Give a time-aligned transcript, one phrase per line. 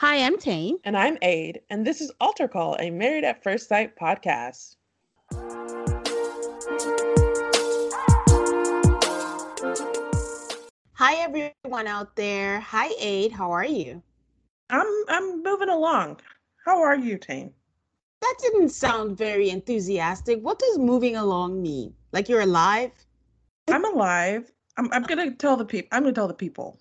[0.00, 0.78] Hi, I'm Tane.
[0.84, 4.76] And I'm Aid, and this is Alter Call, a Married at First Sight podcast.
[10.92, 12.60] Hi, everyone out there.
[12.60, 13.32] Hi, Aid.
[13.32, 14.00] How are you?
[14.70, 16.20] I'm I'm moving along.
[16.64, 17.52] How are you, Tane?
[18.20, 20.38] That didn't sound very enthusiastic.
[20.44, 21.92] What does moving along mean?
[22.12, 22.92] Like you're alive?
[23.66, 24.52] I'm alive.
[24.76, 25.88] I'm I'm gonna tell the people.
[25.90, 26.78] I'm gonna tell the people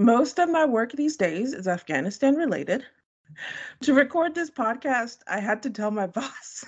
[0.00, 2.84] most of my work these days is Afghanistan related.
[3.82, 6.64] To record this podcast, I had to tell my boss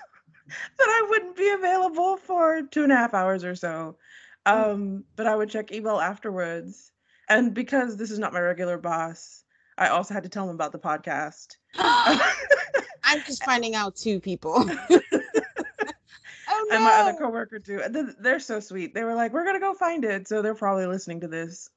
[0.47, 3.97] that I wouldn't be available for two and a half hours or so.
[4.44, 6.92] Um, but I would check email afterwards.
[7.28, 9.44] And because this is not my regular boss,
[9.78, 11.56] I also had to tell him about the podcast.
[11.74, 14.56] I'm just finding out two people.
[14.58, 16.67] oh, no.
[16.70, 17.80] And my other coworker too.
[18.19, 18.92] They're so sweet.
[18.94, 21.70] They were like, "We're gonna go find it," so they're probably listening to this.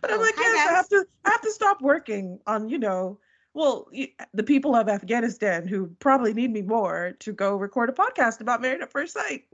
[0.00, 2.78] But I'm oh, like, yes, I have to, I have to stop working on, you
[2.78, 3.18] know,
[3.54, 3.88] well,
[4.32, 8.62] the people of Afghanistan who probably need me more to go record a podcast about
[8.62, 9.44] Married at First Sight.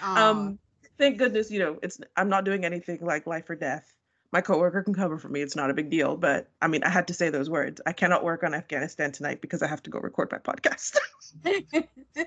[0.00, 0.58] Um,
[0.98, 3.92] thank goodness, you know, it's I'm not doing anything like life or death.
[4.30, 5.40] My coworker can cover for me.
[5.40, 7.80] It's not a big deal, but I mean, I had to say those words.
[7.86, 10.98] I cannot work on Afghanistan tonight because I have to go record my podcast.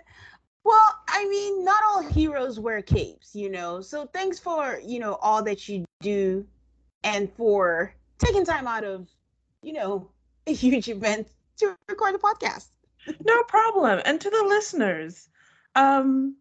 [0.64, 3.82] well, I mean, not all heroes wear capes, you know.
[3.82, 6.46] So thanks for, you know, all that you do
[7.04, 9.08] and for taking time out of,
[9.62, 10.10] you know,
[10.48, 12.68] a huge event to record the podcast.
[13.26, 14.02] no problem.
[14.06, 15.30] And to the listeners,
[15.76, 16.36] um,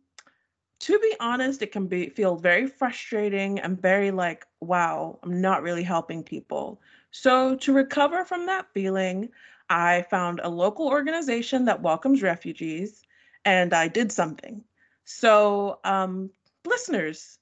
[0.81, 5.62] to be honest, it can be feel very frustrating and very like, wow, I'm not
[5.62, 6.81] really helping people.
[7.10, 9.28] So to recover from that feeling,
[9.69, 13.03] I found a local organization that welcomes refugees
[13.44, 14.65] and I did something.
[15.04, 16.31] So um,
[16.65, 17.38] listeners,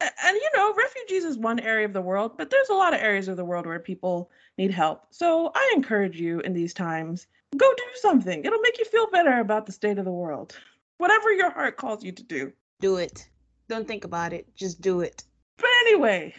[0.00, 3.00] and you know, refugees is one area of the world, but there's a lot of
[3.00, 5.06] areas of the world where people need help.
[5.10, 8.44] So I encourage you in these times, go do something.
[8.44, 10.58] It'll make you feel better about the state of the world.
[10.98, 12.52] Whatever your heart calls you to do.
[12.80, 13.28] Do it.
[13.68, 14.54] Don't think about it.
[14.54, 15.24] Just do it.
[15.56, 16.34] But anyway,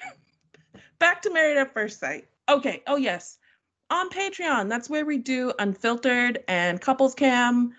[1.00, 2.28] back to Married at First Sight.
[2.50, 2.84] Okay.
[2.88, 3.38] Oh, yes.
[3.90, 7.74] On Patreon, that's where we do unfiltered and couples cam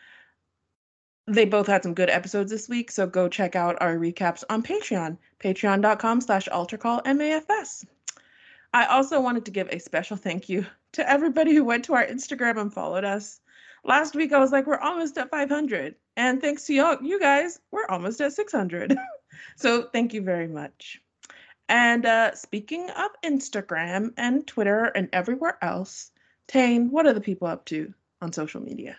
[1.27, 4.63] they both had some good episodes this week, so go check out our recaps on
[4.63, 7.85] Patreon, patreon.com slash altercallmafs.
[8.73, 12.07] I also wanted to give a special thank you to everybody who went to our
[12.07, 13.41] Instagram and followed us.
[13.85, 15.95] Last week I was like, we're almost at 500.
[16.17, 18.97] And thanks to y'all, you guys, we're almost at 600.
[19.57, 21.01] so thank you very much.
[21.69, 26.11] And uh, speaking of Instagram and Twitter and everywhere else,
[26.47, 28.97] Tane, what are the people up to on social media?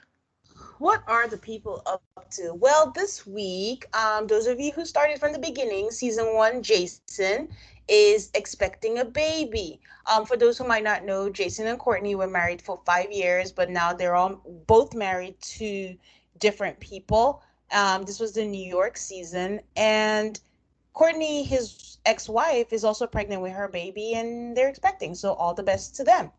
[0.80, 2.02] What are the people up
[2.32, 2.54] to?
[2.54, 7.50] Well, this week, um, those of you who started from the beginning, season one, Jason
[7.88, 9.80] is expecting a baby.
[10.12, 13.52] Um, for those who might not know, Jason and Courtney were married for five years,
[13.52, 15.96] but now they're all both married to
[16.40, 17.42] different people.
[17.72, 20.40] Um, this was the New York season, and
[20.94, 25.14] Courtney, his ex-wife, is also pregnant with her baby, and they're expecting.
[25.16, 26.32] So all the best to them.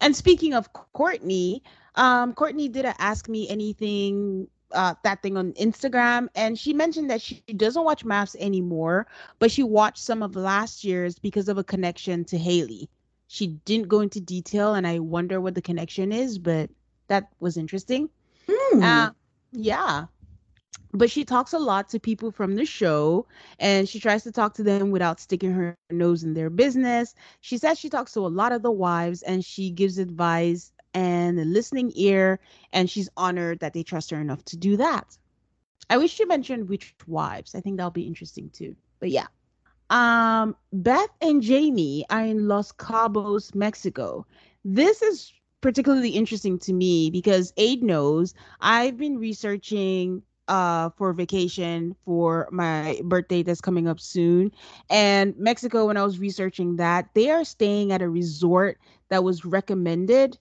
[0.00, 1.62] And speaking of Courtney,
[1.94, 7.20] um, Courtney didn't ask me anything uh, that thing on Instagram, and she mentioned that
[7.20, 9.06] she doesn't watch MAFS anymore,
[9.38, 12.88] but she watched some of last year's because of a connection to Haley.
[13.28, 16.70] She didn't go into detail, and I wonder what the connection is, but
[17.08, 18.08] that was interesting.
[18.48, 18.82] Mm.
[18.82, 19.12] Uh,
[19.52, 20.06] yeah.
[20.94, 23.26] But she talks a lot to people from the show
[23.58, 27.14] and she tries to talk to them without sticking her nose in their business.
[27.40, 31.38] She says she talks to a lot of the wives and she gives advice and
[31.38, 32.40] a listening ear,
[32.72, 35.16] and she's honored that they trust her enough to do that.
[35.90, 37.54] I wish she mentioned which wives.
[37.54, 38.76] I think that'll be interesting too.
[39.00, 39.26] But yeah.
[39.90, 44.26] Um, Beth and Jamie are in Los Cabos, Mexico.
[44.64, 51.94] This is particularly interesting to me because Aid knows I've been researching uh for vacation
[52.04, 54.50] for my birthday that's coming up soon
[54.90, 58.78] and Mexico when I was researching that they are staying at a resort
[59.08, 60.36] that was recommended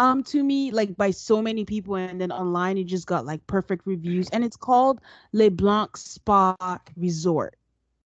[0.00, 3.46] um to me like by so many people and then online it just got like
[3.46, 5.00] perfect reviews and it's called
[5.32, 6.56] Le Blanc Spa
[6.96, 7.56] Resort.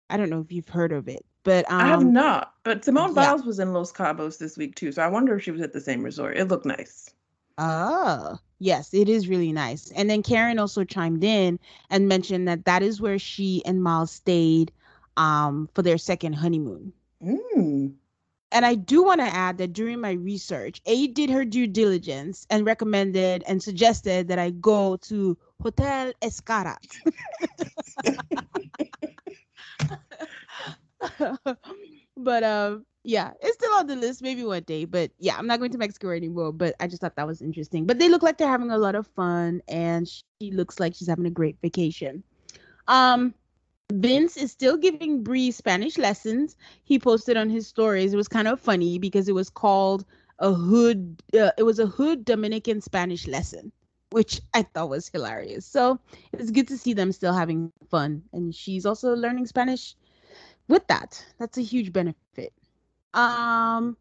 [0.09, 2.53] I don't know if you've heard of it, but um, I have not.
[2.63, 3.15] But Simone yeah.
[3.15, 5.73] Biles was in Los Cabos this week too, so I wonder if she was at
[5.73, 6.37] the same resort.
[6.37, 7.09] It looked nice.
[7.57, 9.91] Oh, yes, it is really nice.
[9.91, 11.59] And then Karen also chimed in
[11.89, 14.71] and mentioned that that is where she and Miles stayed
[15.17, 16.93] um, for their second honeymoon.
[17.21, 17.93] Mm.
[18.51, 22.47] And I do want to add that during my research, A did her due diligence
[22.49, 26.77] and recommended and suggested that I go to Hotel Xcaret.
[32.17, 35.59] but um yeah it's still on the list maybe one day but yeah i'm not
[35.59, 38.37] going to mexico anymore but i just thought that was interesting but they look like
[38.37, 42.21] they're having a lot of fun and she looks like she's having a great vacation
[42.87, 43.33] um
[43.91, 46.55] Vince is still giving Bree Spanish lessons.
[46.83, 48.13] He posted on his stories.
[48.13, 50.05] It was kind of funny because it was called
[50.39, 51.21] a hood.
[51.33, 53.71] Uh, it was a hood Dominican Spanish lesson,
[54.11, 55.65] which I thought was hilarious.
[55.65, 55.99] So
[56.33, 58.21] it's good to see them still having fun.
[58.31, 59.95] And she's also learning Spanish
[60.67, 61.25] with that.
[61.39, 62.53] That's a huge benefit.
[63.15, 63.97] Um,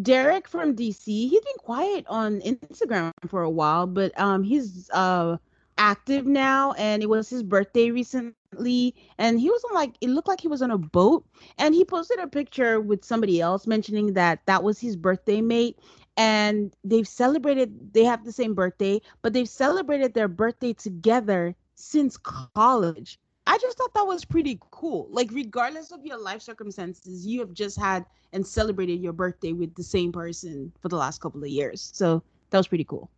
[0.00, 5.36] Derek from DC, he's been quiet on Instagram for a while, but um, he's uh
[5.78, 10.28] active now, and it was his birthday recently, and he was on like it looked
[10.28, 11.26] like he was on a boat,
[11.58, 15.78] and he posted a picture with somebody else mentioning that that was his birthday mate,
[16.16, 17.92] and they've celebrated.
[17.92, 23.18] They have the same birthday, but they've celebrated their birthday together since college.
[23.46, 25.08] I just thought that was pretty cool.
[25.10, 29.74] Like, regardless of your life circumstances, you have just had and celebrated your birthday with
[29.74, 31.90] the same person for the last couple of years.
[31.92, 33.10] So that was pretty cool.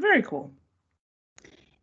[0.00, 0.50] Very cool.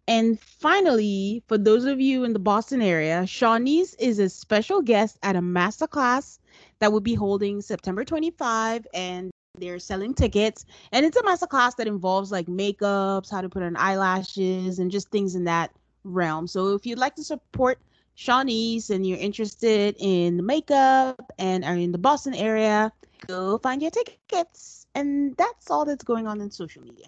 [0.10, 5.20] And finally, for those of you in the Boston area, Shawniece is a special guest
[5.22, 6.40] at a masterclass
[6.80, 9.30] that will be holding September 25, and
[9.60, 10.66] they're selling tickets.
[10.92, 15.12] And it's a masterclass that involves like makeups, how to put on eyelashes, and just
[15.12, 15.72] things in that
[16.04, 16.48] realm.
[16.48, 17.78] So if you'd like to support
[18.18, 22.92] Shawniece and you're interested in makeup and are in the Boston area,
[23.28, 24.88] go find your tickets.
[24.96, 27.06] And that's all that's going on in social media.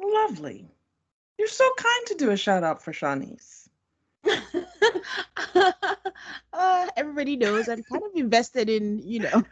[0.00, 0.68] Lovely.
[1.38, 3.68] You're so kind to do a shout out for Shawniece.
[6.52, 9.44] uh, everybody knows I'm kind of invested in, you know,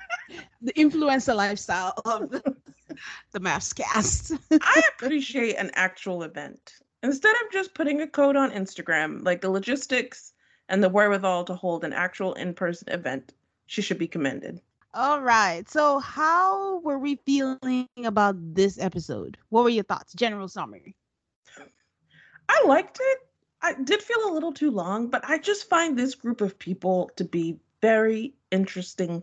[0.62, 2.56] the influencer lifestyle of the,
[3.32, 3.40] the
[3.76, 4.32] cast.
[4.50, 6.72] I appreciate an actual event
[7.04, 10.32] instead of just putting a code on Instagram, like the logistics
[10.68, 13.34] and the wherewithal to hold an actual in person event,
[13.66, 14.60] she should be commended.
[14.94, 15.68] All right.
[15.68, 19.36] So, how were we feeling about this episode?
[19.50, 20.14] What were your thoughts?
[20.14, 20.96] General summary.
[22.48, 23.18] I liked it.
[23.62, 27.10] I did feel a little too long, but I just find this group of people
[27.16, 29.22] to be very interesting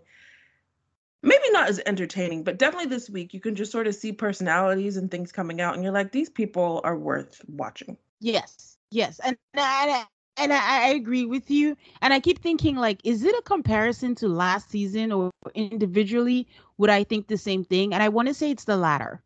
[1.23, 4.97] maybe not as entertaining, but definitely this week you can just sort of see personalities
[4.97, 7.97] and things coming out, and you're like, these people are worth watching.
[8.19, 10.05] Yes, yes, and and,
[10.37, 11.75] and I, I agree with you.
[12.01, 16.47] And I keep thinking, like, is it a comparison to last season, or individually
[16.77, 17.93] would I think the same thing?
[17.93, 19.21] And I want to say it's the latter.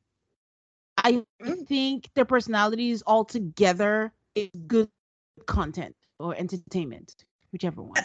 [0.97, 1.67] I mm.
[1.67, 4.89] think their personalities all together is good
[5.45, 8.03] content or entertainment, whichever one.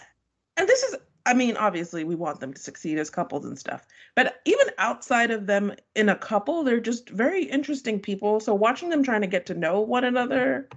[0.56, 3.86] And this is I mean, obviously, we want them to succeed as couples and stuff.
[4.16, 8.40] But even outside of them in a couple, they're just very interesting people.
[8.40, 10.68] So watching them trying to get to know one another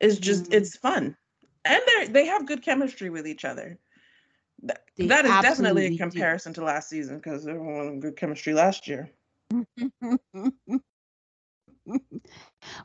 [0.00, 0.54] is just mm-hmm.
[0.54, 1.16] it's fun.
[1.64, 3.78] And they they have good chemistry with each other.
[4.64, 6.60] That, that is definitely a comparison do.
[6.60, 9.08] to last season because everyone had good chemistry last year.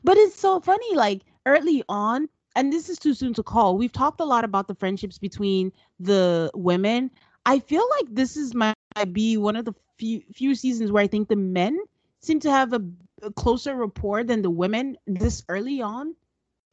[0.04, 3.76] but it's so funny, like early on, and this is too soon to call.
[3.76, 7.10] We've talked a lot about the friendships between the women.
[7.46, 8.74] I feel like this is might
[9.12, 11.78] be one of the few few seasons where I think the men
[12.20, 12.82] seem to have a,
[13.22, 16.14] a closer rapport than the women this early on.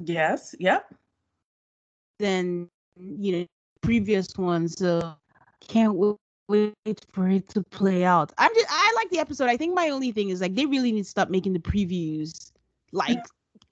[0.04, 0.56] Yes.
[0.60, 0.94] Yep.
[2.20, 3.46] Than you know
[3.82, 4.78] previous ones.
[4.78, 5.16] So
[5.68, 6.16] can't wait
[7.12, 8.31] for it to play out.
[8.38, 9.50] I'm just I like the episode.
[9.50, 12.51] I think my only thing is like they really need to stop making the previews
[12.91, 13.20] like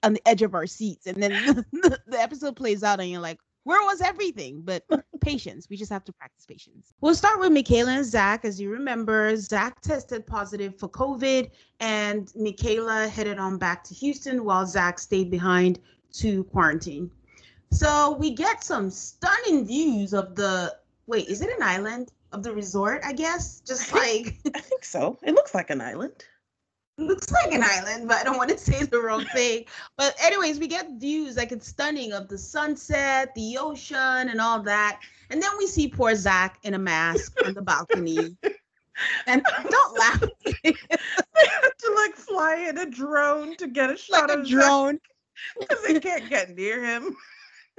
[0.02, 1.32] on the edge of our seats, and then
[1.72, 4.62] the, the episode plays out, and you're like, where was everything?
[4.62, 4.84] But
[5.20, 5.68] patience.
[5.68, 6.92] We just have to practice patience.
[7.00, 8.44] We'll start with Michaela and Zach.
[8.44, 14.44] As you remember, Zach tested positive for COVID, and Michaela headed on back to Houston
[14.44, 15.78] while Zach stayed behind
[16.14, 17.10] to quarantine.
[17.72, 20.74] So we get some stunning views of the
[21.06, 23.02] wait, is it an island of the resort?
[23.04, 25.18] I guess just like I think so.
[25.22, 26.24] It looks like an island.
[26.98, 29.64] looks like an island, but I don't want to say the wrong thing.
[29.96, 33.96] But anyways, we get views like it's stunning of the sunset, the ocean,
[34.28, 35.00] and all that.
[35.30, 38.36] And then we see poor Zach in a mask on the balcony.
[39.26, 40.20] And don't laugh.
[40.44, 44.98] they had to like fly in a drone to get a shot like a drone.
[45.58, 47.16] because they can't get near him.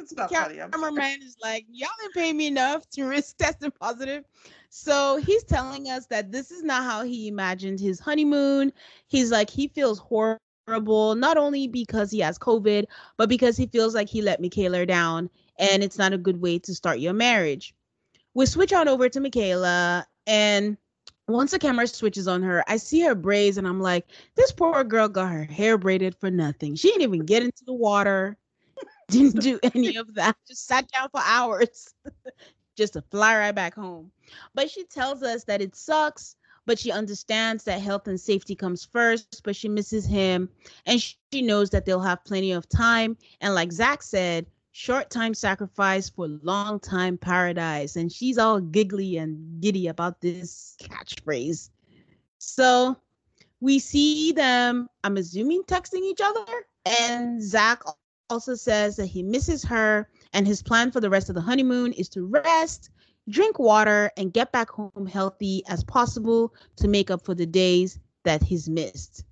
[0.02, 0.62] It's not funny.
[0.62, 4.26] I'm cameraman is like, y'all didn't pay me enough to risk testing positive.
[4.70, 8.72] So he's telling us that this is not how he imagined his honeymoon.
[9.08, 12.86] He's like, he feels horrible, not only because he has COVID,
[13.18, 15.30] but because he feels like he let Michaela down
[15.60, 17.76] and it's not a good way to start your marriage.
[18.34, 20.78] We switch on over to Michaela and
[21.28, 24.06] once the camera switches on her, I see her braids and I'm like,
[24.36, 26.76] this poor girl got her hair braided for nothing.
[26.76, 28.38] She didn't even get into the water,
[29.12, 31.94] didn't do any of that, just sat down for hours
[32.78, 34.12] just to fly right back home.
[34.56, 38.86] But she tells us that it sucks, but she understands that health and safety comes
[38.86, 40.50] first, but she misses him
[40.86, 43.18] and she knows that they'll have plenty of time.
[43.42, 47.96] And like Zach said, short time sacrifice for long time paradise.
[47.96, 51.70] And she's all giggly and giddy about this catchphrase.
[52.38, 52.98] So
[53.60, 56.46] we see them, I'm assuming, texting each other.
[57.02, 57.84] And Zach
[58.32, 61.92] also says that he misses her and his plan for the rest of the honeymoon
[61.94, 62.90] is to rest,
[63.30, 68.00] drink water, and get back home healthy as possible to make up for the days
[68.24, 69.26] that he's missed.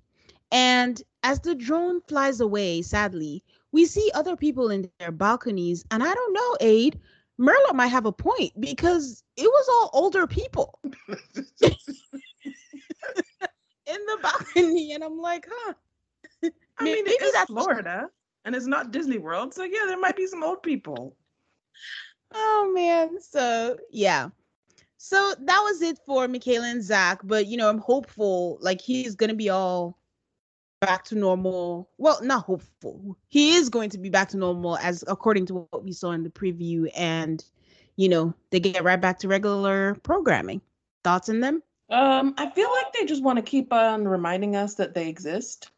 [0.52, 3.42] And as the drone flies away, sadly,
[3.72, 5.84] we see other people in their balconies.
[5.90, 7.00] And I don't know, Aid,
[7.38, 11.70] Myrla might have a point because it was all older people in
[13.86, 14.92] the balcony.
[14.92, 15.74] And I'm like, huh.
[16.78, 18.08] I mean, Maybe that's- Florida
[18.44, 21.16] and it's not Disney World, so yeah, there might be some old people.
[22.32, 23.20] Oh man.
[23.20, 24.28] So yeah.
[24.96, 27.20] So that was it for Michaela and Zach.
[27.24, 29.98] But you know, I'm hopeful like he's gonna be all
[30.80, 31.90] back to normal.
[31.98, 33.16] Well, not hopeful.
[33.28, 36.22] He is going to be back to normal as according to what we saw in
[36.22, 37.44] the preview, and
[37.96, 40.60] you know, they get right back to regular programming.
[41.04, 41.62] Thoughts on them?
[41.90, 45.70] Um, I feel like they just want to keep on reminding us that they exist.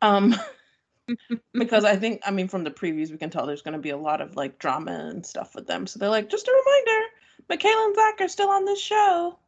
[0.00, 0.34] Um,
[1.52, 3.90] because I think, I mean, from the previews, we can tell there's going to be
[3.90, 5.86] a lot of like drama and stuff with them.
[5.86, 7.06] So they're like, just a reminder,
[7.48, 9.38] Michaela and Zach are still on this show.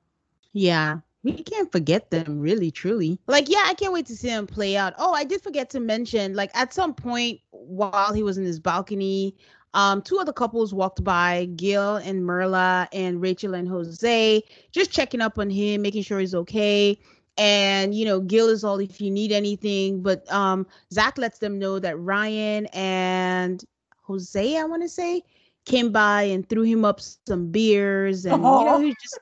[0.53, 0.99] Yeah.
[1.23, 3.19] We can't forget them, really, truly.
[3.27, 4.95] Like, yeah, I can't wait to see them play out.
[4.97, 8.61] Oh, I did forget to mention, like, at some point while he was in his
[8.61, 9.35] balcony,
[9.75, 15.21] um, two other couples walked by, Gil and Myrla and Rachel and Jose, just checking
[15.21, 16.99] up on him, making sure he's okay.
[17.39, 21.59] And you know, Gil is all if you need anything, but um, Zach lets them
[21.59, 23.63] know that Ryan and
[24.03, 25.23] Jose, I want to say,
[25.67, 29.19] came by and threw him up some beers, and you know, he just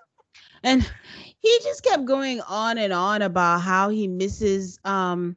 [0.62, 0.82] and
[1.38, 5.36] he just kept going on and on about how he misses um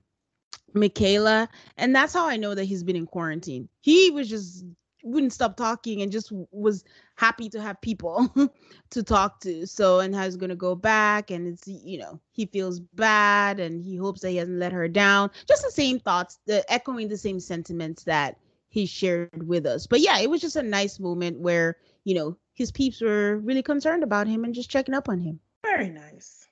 [0.74, 3.70] Michaela, and that's how I know that he's been in quarantine.
[3.82, 4.66] He was just
[5.04, 6.84] wouldn't stop talking and just was
[7.18, 8.34] happy to have people
[8.92, 9.68] to talk to.
[9.68, 13.84] So and has going to go back and it's you know, he feels bad and
[13.84, 15.32] he hopes that he hasn't let her down.
[15.48, 18.38] Just the same thoughts, the echoing the same sentiments that
[18.70, 19.88] he shared with us.
[19.88, 23.64] But yeah, it was just a nice moment where, you know, his peeps were really
[23.64, 26.48] concerned about him and just checking up on him Very nice.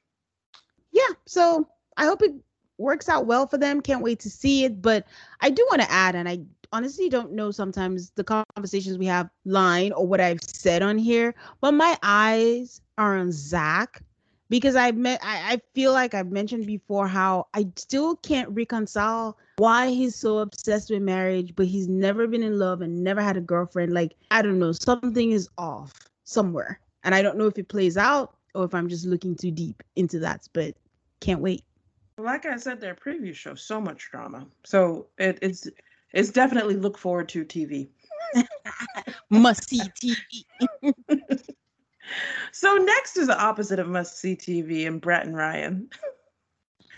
[0.91, 1.67] yeah, so
[1.97, 2.33] I hope it
[2.77, 3.81] works out well for them.
[3.81, 4.81] Can't wait to see it.
[4.81, 5.05] But
[5.39, 6.39] I do want to add, and I
[6.75, 11.33] honestly don't know sometimes the conversations we have line or what I've said on here,
[11.61, 14.01] but my eyes are on Zach
[14.49, 19.37] because I've met I, I feel like I've mentioned before how I still can't reconcile
[19.55, 23.37] why he's so obsessed with marriage, but he's never been in love and never had
[23.37, 23.93] a girlfriend.
[23.93, 25.93] Like, I don't know, something is off
[26.25, 26.81] somewhere.
[27.05, 29.81] And I don't know if it plays out or if I'm just looking too deep
[29.95, 30.75] into that, but
[31.21, 31.63] can't wait.
[32.17, 34.45] Like I said, their preview show so much drama.
[34.65, 35.69] So it, it's
[36.15, 37.89] it's definitely look forward to TV.
[39.29, 40.45] Must see TV.
[42.51, 45.89] So next is the opposite of must see TV and Brett and Ryan.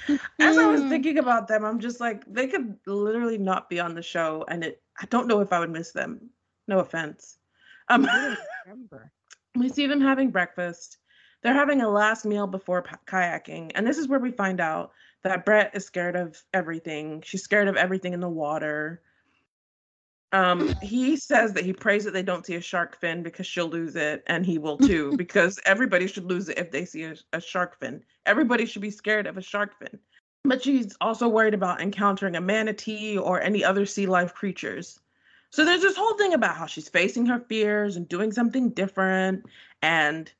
[0.39, 0.89] As I was Hmm.
[0.89, 4.63] thinking about them, I'm just like they could literally not be on the show, and
[4.63, 6.29] it I don't know if I would miss them.
[6.67, 7.39] No offense.
[7.89, 8.07] Um,
[8.65, 9.11] remember.
[9.55, 10.97] we see them having breakfast.
[11.41, 14.91] They're having a last meal before pa- kayaking, and this is where we find out
[15.23, 17.21] that Brett is scared of everything.
[17.25, 19.01] She's scared of everything in the water.
[20.33, 23.69] Um, he says that he prays that they don't see a shark fin because she'll
[23.69, 27.15] lose it, and he will too, because everybody should lose it if they see a,
[27.33, 28.03] a shark fin.
[28.25, 29.99] Everybody should be scared of a shark fin.
[30.43, 34.99] But she's also worried about encountering a manatee or any other sea life creatures.
[35.49, 39.43] So there's this whole thing about how she's facing her fears and doing something different.
[39.81, 40.31] And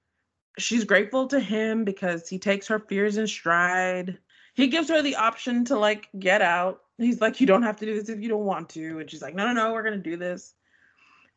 [0.58, 4.17] she's grateful to him because he takes her fears in stride.
[4.53, 6.82] He gives her the option to like get out.
[6.98, 9.00] He's like, You don't have to do this if you don't want to.
[9.00, 10.54] And she's like, No, no, no, we're going to do this.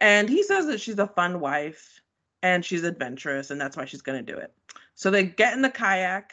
[0.00, 2.00] And he says that she's a fun wife
[2.43, 4.52] and she's adventurous and that's why she's going to do it.
[4.95, 6.33] So they get in the kayak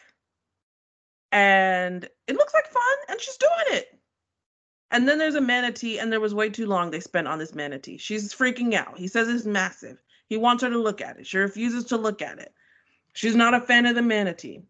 [1.32, 3.98] and it looks like fun and she's doing it.
[4.92, 7.54] And then there's a manatee, and there was way too long they spent on this
[7.54, 7.98] manatee.
[7.98, 8.98] She's freaking out.
[8.98, 10.02] He says it's massive.
[10.28, 11.28] He wants her to look at it.
[11.28, 12.54] She refuses to look at it.
[13.14, 14.62] She's not a fan of the manatee.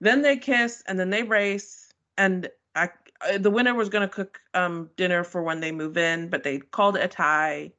[0.00, 1.92] Then they kiss, and then they race.
[2.18, 2.90] And I,
[3.38, 6.58] the winner was going to cook um, dinner for when they move in, but they
[6.58, 7.72] called it a tie.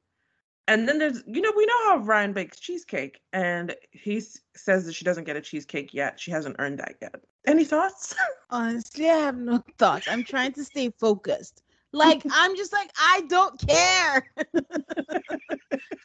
[0.68, 4.22] And then there's, you know, we know how Ryan bakes cheesecake, and he
[4.56, 6.20] says that she doesn't get a cheesecake yet.
[6.20, 7.16] She hasn't earned that yet.
[7.48, 8.16] Any thoughts?
[8.50, 10.08] Honestly, I have no thoughts.
[10.08, 11.64] I'm trying to stay focused.
[11.94, 14.26] Like, I'm just like, I don't care.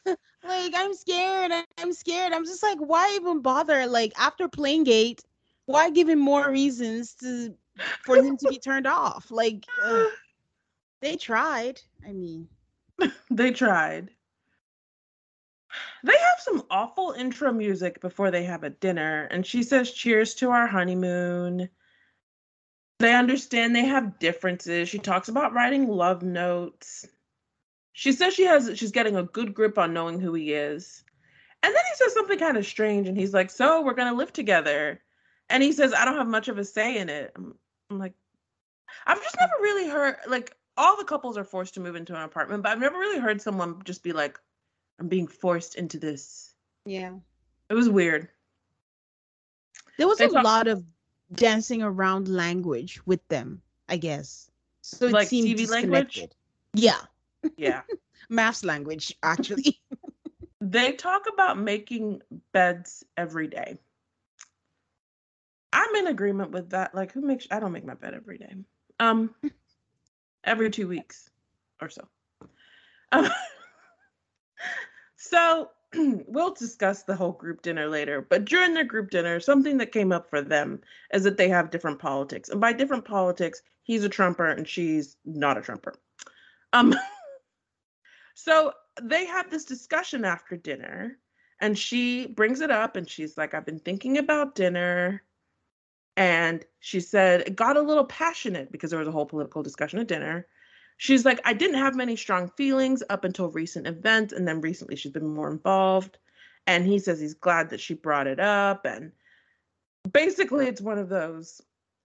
[0.04, 1.52] like, I'm scared.
[1.78, 2.32] I'm scared.
[2.32, 3.86] I'm just like, why even bother?
[3.86, 5.22] Like, after playing Gate,
[5.66, 7.54] why give him more reasons to
[8.04, 9.30] for him to be turned off?
[9.30, 10.08] Like, ugh.
[11.00, 11.80] they tried.
[12.06, 12.48] I mean,
[13.30, 14.10] they tried.
[16.04, 20.34] They have some awful intro music before they have a dinner, and she says, Cheers
[20.36, 21.68] to our honeymoon.
[22.98, 24.88] They understand they have differences.
[24.88, 27.06] She talks about writing love notes.
[27.92, 31.04] She says she has she's getting a good grip on knowing who he is.
[31.62, 34.32] And then he says something kind of strange, and he's like, So we're gonna live
[34.32, 35.02] together.
[35.48, 37.36] And he says, I don't have much of a say in it.
[37.90, 38.14] I'm like,
[39.06, 42.22] I've just never really heard like all the couples are forced to move into an
[42.22, 44.38] apartment, but I've never really heard someone just be like,
[44.98, 46.54] I'm being forced into this.
[46.84, 47.14] Yeah.
[47.68, 48.28] It was weird.
[49.98, 50.84] There was they a talk- lot of
[51.32, 54.50] dancing around language with them, I guess.
[54.82, 56.28] So it like seemed TV language?
[56.74, 57.00] Yeah.
[57.56, 57.82] Yeah.
[58.30, 59.80] MAFS language, actually.
[60.60, 63.78] they talk about making beds every day.
[65.72, 66.94] I'm in agreement with that.
[66.94, 68.54] Like who makes I don't make my bed every day.
[69.00, 69.34] Um
[70.44, 71.30] every two weeks
[71.80, 72.06] or so.
[73.12, 73.28] Um,
[75.16, 75.70] so
[76.26, 78.26] we'll discuss the whole group dinner later.
[78.28, 80.80] But during their group dinner, something that came up for them
[81.12, 82.48] is that they have different politics.
[82.48, 85.94] And by different politics, he's a Trumper and she's not a Trumper.
[86.72, 86.94] Um,
[88.34, 91.18] so they have this discussion after dinner,
[91.60, 95.22] and she brings it up and she's like, I've been thinking about dinner.
[96.16, 99.98] And she said it got a little passionate because there was a whole political discussion
[99.98, 100.46] at dinner.
[100.96, 104.96] She's like, I didn't have many strong feelings up until recent events, and then recently
[104.96, 106.16] she's been more involved.
[106.66, 108.86] And he says he's glad that she brought it up.
[108.86, 109.12] And
[110.10, 111.60] basically, it's one of those.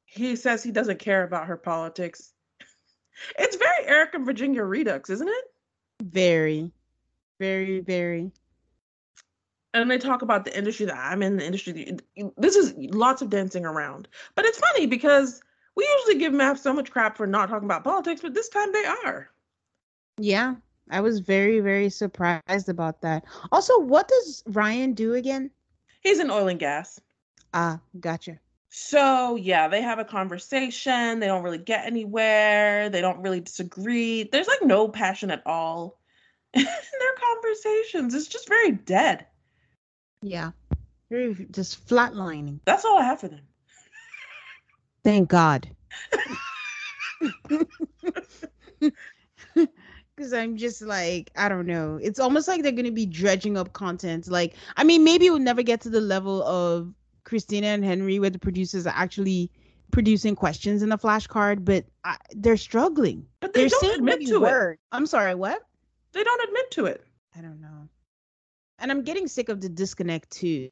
[0.06, 2.34] He says he doesn't care about her politics.
[3.38, 5.46] It's very Eric and Virginia Redux, isn't it?
[6.02, 6.72] Very,
[7.40, 8.32] very, very.
[9.74, 11.98] And they talk about the industry that I'm in, the industry.
[12.38, 14.08] This is lots of dancing around.
[14.36, 15.42] But it's funny because
[15.76, 18.72] we usually give MAFS so much crap for not talking about politics, but this time
[18.74, 19.30] they are.
[20.18, 20.56] Yeah,
[20.90, 23.24] I was very, very surprised about that.
[23.52, 25.50] Also, what does Ryan do again?
[26.02, 27.00] He's in oil and gas.
[27.54, 28.40] Ah, gotcha.
[28.70, 31.20] So, yeah, they have a conversation.
[31.20, 32.90] They don't really get anywhere.
[32.90, 34.24] They don't really disagree.
[34.24, 36.00] There's like no passion at all
[36.54, 38.14] in their conversations.
[38.14, 39.26] It's just very dead.
[40.22, 40.52] Yeah.
[41.10, 42.60] Very just flatlining.
[42.66, 43.42] That's all I have for them.
[45.04, 45.70] Thank God.
[50.16, 51.98] Because I'm just like, I don't know.
[52.00, 54.28] It's almost like they're going to be dredging up content.
[54.28, 58.30] Like, I mean, maybe we'll never get to the level of Christina and Henry, where
[58.30, 59.50] the producers are actually
[59.92, 63.26] producing questions in the flashcard, but I, they're struggling.
[63.40, 64.74] But they they're don't admit to word.
[64.74, 64.80] it.
[64.92, 65.64] I'm sorry, what?
[66.12, 67.04] They don't admit to it.
[67.36, 67.90] I don't know
[68.82, 70.70] and I'm getting sick of the disconnect too.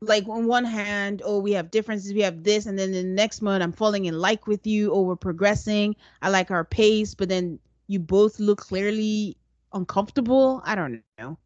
[0.00, 3.42] Like on one hand, oh, we have differences, we have this, and then the next
[3.42, 5.94] month I'm falling in like with you, or we're progressing.
[6.22, 9.36] I like our pace, but then you both look clearly
[9.72, 10.62] uncomfortable.
[10.64, 11.38] I don't know.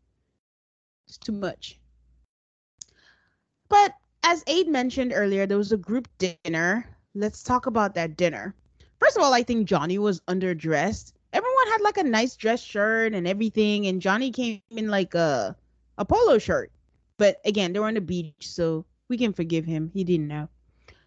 [1.08, 1.78] It's too much.
[3.68, 6.86] But as Aid mentioned earlier, there was a group dinner.
[7.14, 8.54] Let's talk about that dinner.
[9.00, 11.12] First of all, I think Johnny was underdressed.
[11.32, 15.56] Everyone had like a nice dress shirt and everything, and Johnny came in like a
[15.98, 16.70] a polo shirt.
[17.16, 19.90] But again, they were on the beach, so we can forgive him.
[19.92, 20.48] He didn't know.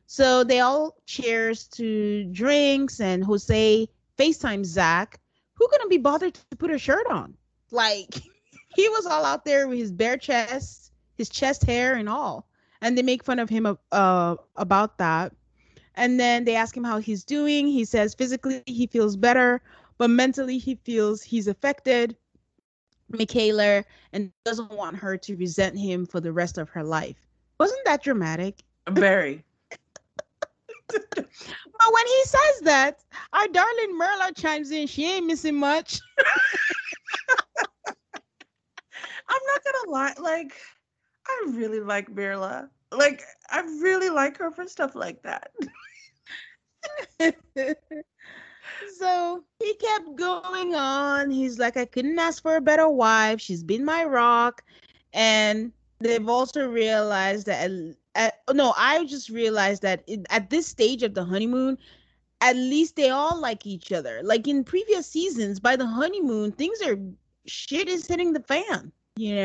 [0.05, 5.19] So they all cheers to drinks, and Jose FaceTime Zach.
[5.55, 7.35] Who gonna be bothered to put a shirt on?
[7.71, 8.13] Like
[8.75, 12.47] he was all out there with his bare chest, his chest hair, and all.
[12.81, 15.33] And they make fun of him uh, about that.
[15.95, 17.67] And then they ask him how he's doing.
[17.67, 19.61] He says physically he feels better,
[19.97, 22.15] but mentally he feels he's affected
[23.09, 27.17] Michaela and doesn't want her to resent him for the rest of her life.
[27.59, 28.63] Wasn't that dramatic?
[28.89, 29.43] Very.
[30.89, 34.87] but when he says that, our darling Myrla chimes in.
[34.87, 35.99] She ain't missing much.
[39.29, 40.53] I'm not gonna lie, like
[41.27, 42.69] I really like Myrla.
[42.91, 45.51] Like I really like her for stuff like that.
[48.97, 51.31] so he kept going on.
[51.31, 53.41] He's like, I couldn't ask for a better wife.
[53.41, 54.63] She's been my rock.
[55.13, 57.71] And they've also realized that,
[58.15, 61.77] at, at, no, I just realized that it, at this stage of the honeymoon,
[62.41, 64.21] at least they all like each other.
[64.23, 66.97] Like in previous seasons, by the honeymoon, things are
[67.45, 68.91] shit is hitting the fan.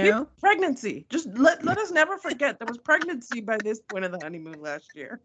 [0.04, 1.06] You know, pregnancy.
[1.08, 4.60] Just let let us never forget there was pregnancy by this point of the honeymoon
[4.60, 5.20] last year.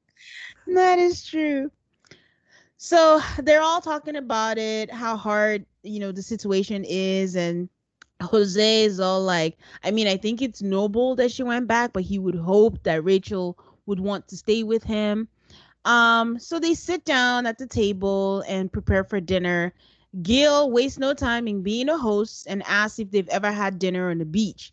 [0.66, 1.70] that is true.
[2.78, 7.68] So they're all talking about it, how hard you know the situation is, and
[8.22, 12.02] Jose is all like, I mean, I think it's noble that she went back, but
[12.02, 15.28] he would hope that Rachel would want to stay with him.
[15.84, 19.72] Um, so they sit down at the table and prepare for dinner.
[20.22, 24.10] Gil wastes no time in being a host and asks if they've ever had dinner
[24.10, 24.72] on the beach.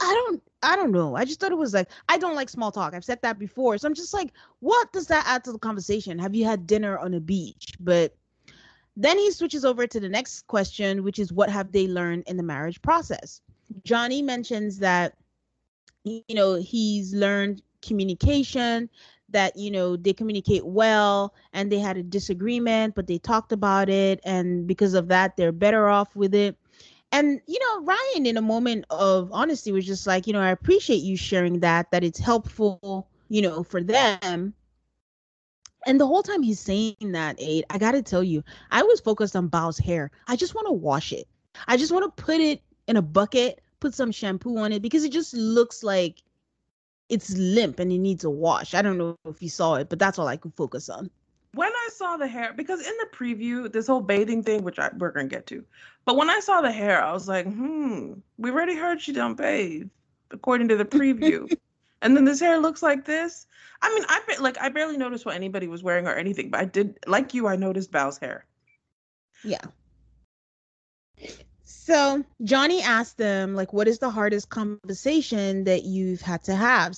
[0.00, 1.16] I don't I don't know.
[1.16, 2.94] I just thought it was like I don't like small talk.
[2.94, 3.78] I've said that before.
[3.78, 6.18] So I'm just like, what does that add to the conversation?
[6.18, 7.74] Have you had dinner on a beach?
[7.80, 8.14] But
[8.96, 12.36] then he switches over to the next question, which is what have they learned in
[12.36, 13.40] the marriage process?
[13.84, 15.14] Johnny mentions that
[16.04, 18.88] you know, he's learned communication,
[19.30, 23.88] that you know they communicate well and they had a disagreement but they talked about
[23.88, 26.56] it and because of that they're better off with it
[27.12, 30.50] and you know ryan in a moment of honesty was just like you know i
[30.50, 34.54] appreciate you sharing that that it's helpful you know for them
[35.86, 39.36] and the whole time he's saying that aid i gotta tell you i was focused
[39.36, 41.26] on bao's hair i just want to wash it
[41.68, 45.04] i just want to put it in a bucket put some shampoo on it because
[45.04, 46.22] it just looks like
[47.10, 48.72] it's limp and it needs a wash.
[48.72, 51.10] I don't know if you saw it, but that's all I could focus on.
[51.90, 55.10] I saw the hair, because in the preview, this whole bathing thing, which I, we're
[55.10, 55.64] gonna get to,
[56.04, 59.36] but when I saw the hair, I was like, hmm, we already heard she don't
[59.36, 59.88] bathe,
[60.30, 61.52] according to the preview,
[62.02, 63.46] and then this hair looks like this.
[63.82, 66.64] I mean, I like I barely noticed what anybody was wearing or anything, but I
[66.64, 67.48] did like you.
[67.48, 68.46] I noticed Bao's hair.
[69.42, 69.64] Yeah.
[71.64, 76.96] So Johnny asked them, like, what is the hardest conversation that you've had to have?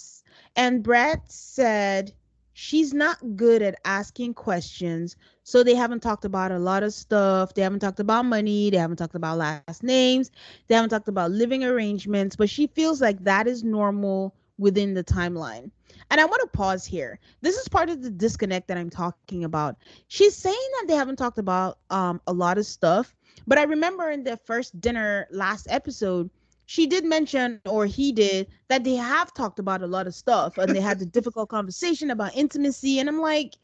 [0.54, 2.12] And Brett said,
[2.52, 5.16] she's not good at asking questions.
[5.42, 7.54] So they haven't talked about a lot of stuff.
[7.54, 8.70] They haven't talked about money.
[8.70, 10.30] They haven't talked about last names.
[10.68, 12.36] They haven't talked about living arrangements.
[12.36, 15.70] But she feels like that is normal within the timeline.
[16.10, 17.18] And I want to pause here.
[17.40, 19.76] This is part of the disconnect that I'm talking about.
[20.08, 23.14] She's saying that they haven't talked about um, a lot of stuff
[23.46, 26.30] but I remember in the first dinner last episode,
[26.72, 30.56] she did mention, or he did, that they have talked about a lot of stuff
[30.56, 32.98] and they had the difficult conversation about intimacy.
[32.98, 33.56] And I'm like,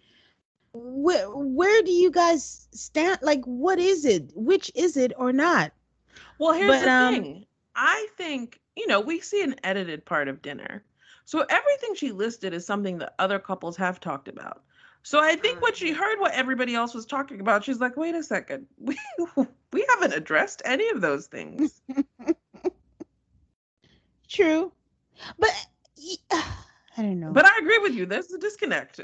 [0.74, 3.20] where where do you guys stand?
[3.22, 4.30] Like, what is it?
[4.34, 5.72] Which is it or not?
[6.38, 7.46] Well, here's but, the um, thing.
[7.74, 10.84] I think, you know, we see an edited part of dinner.
[11.24, 14.64] So everything she listed is something that other couples have talked about.
[15.02, 18.14] So I think when she heard what everybody else was talking about, she's like, wait
[18.14, 18.66] a second.
[18.78, 18.98] We
[19.72, 21.80] we haven't addressed any of those things.
[24.28, 24.72] True.
[25.38, 25.50] But
[26.32, 27.32] I don't know.
[27.32, 28.06] But I agree with you.
[28.06, 29.00] There's a disconnect.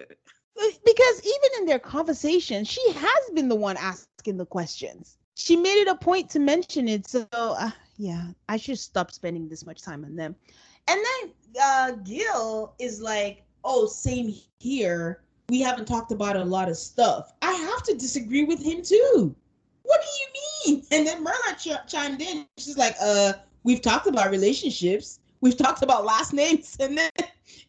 [0.55, 5.19] Because even in their conversation, she has been the one asking the questions.
[5.35, 7.09] She made it a point to mention it.
[7.09, 10.37] So, uh, yeah, I should stop spending this much time on them.
[10.87, 16.69] And then uh, Gil is like, oh, same here we haven't talked about a lot
[16.69, 17.33] of stuff.
[17.43, 19.35] I have to disagree with him too.
[19.83, 20.87] What do you mean?
[20.91, 22.47] And then Myrla ch- chimed in.
[22.57, 25.21] She's like, uh, we've talked about relationships.
[25.41, 26.77] We've talked about last names.
[26.81, 27.11] And then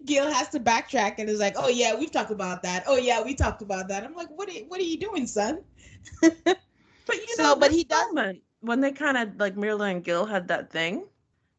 [0.05, 2.84] Gil has to backtrack and is like, oh yeah, we've talked about that.
[2.88, 4.03] Oh yeah, we talked about that.
[4.03, 5.62] I'm like, what are, what are you doing, son?
[6.21, 6.58] but
[7.10, 8.13] you know, but he does
[8.62, 11.05] when they kind of like Myrla and Gil had that thing.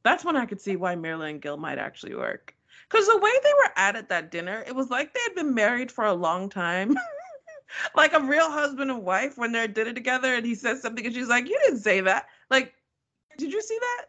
[0.03, 2.55] That's when I could see why Myrla and Gil might actually work.
[2.89, 5.55] Because the way they were at at that dinner, it was like they had been
[5.55, 6.97] married for a long time.
[7.97, 11.05] like a real husband and wife when they're at dinner together and he says something
[11.05, 12.27] and she's like, You didn't say that.
[12.51, 12.75] Like,
[13.39, 14.07] did you see that?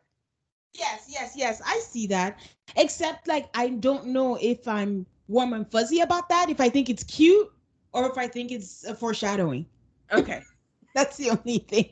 [0.74, 1.62] Yes, yes, yes.
[1.66, 2.40] I see that.
[2.76, 6.90] Except like I don't know if I'm warm and fuzzy about that, if I think
[6.90, 7.52] it's cute
[7.94, 9.66] or if I think it's a foreshadowing.
[10.12, 10.42] Okay.
[10.96, 11.90] That's the only thing.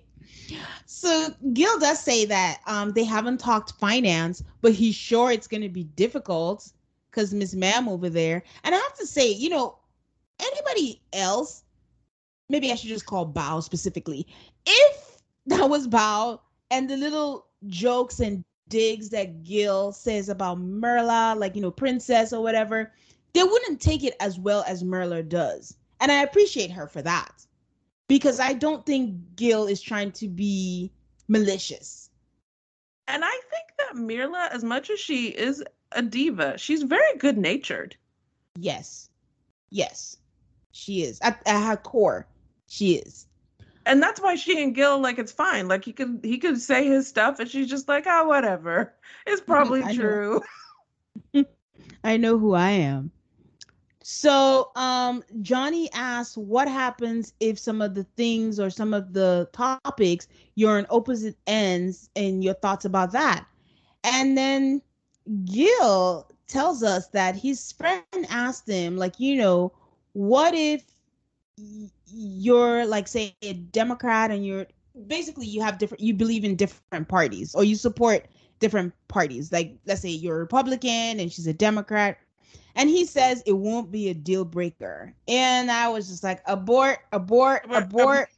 [0.85, 5.61] So Gil does say that um, they haven't talked finance, but he's sure it's going
[5.61, 6.71] to be difficult
[7.09, 8.43] because Miss Mam over there.
[8.63, 9.77] And I have to say, you know,
[10.39, 11.63] anybody else
[12.49, 14.27] maybe I should just call Bao specifically.
[14.65, 16.39] If that was Bao
[16.71, 22.33] and the little jokes and digs that Gil says about Myrla, like, you know, princess
[22.33, 22.91] or whatever,
[23.33, 25.75] they wouldn't take it as well as Myrla does.
[25.99, 27.45] And I appreciate her for that
[28.07, 30.91] because I don't think Gil is trying to be
[31.27, 32.09] malicious.
[33.07, 37.37] And I think that Myrla, as much as she is a diva, she's very good
[37.37, 37.95] natured.
[38.57, 39.09] Yes.
[39.69, 40.17] Yes.
[40.71, 41.19] She is.
[41.21, 42.27] At, at her core,
[42.67, 43.27] she is.
[43.85, 45.67] And that's why she and Gil like it's fine.
[45.67, 48.93] Like he could he could say his stuff and she's just like, oh whatever.
[49.25, 50.41] It's probably I true.
[51.33, 51.43] Know.
[52.03, 53.11] I know who I am.
[54.01, 59.49] So um Johnny asks what happens if some of the things or some of the
[59.53, 63.45] topics you're on opposite ends and your thoughts about that.
[64.03, 64.81] And then
[65.45, 69.71] Gil tells us that his friend asked him like, you know,
[70.13, 70.83] what if
[72.07, 74.67] you're like say a Democrat and you're
[75.07, 78.27] basically you have different you believe in different parties or you support
[78.59, 79.51] different parties.
[79.51, 82.17] Like let's say you're a Republican and she's a Democrat
[82.75, 85.13] and he says it won't be a deal breaker.
[85.27, 88.29] And I was just like, abort, abort, abort,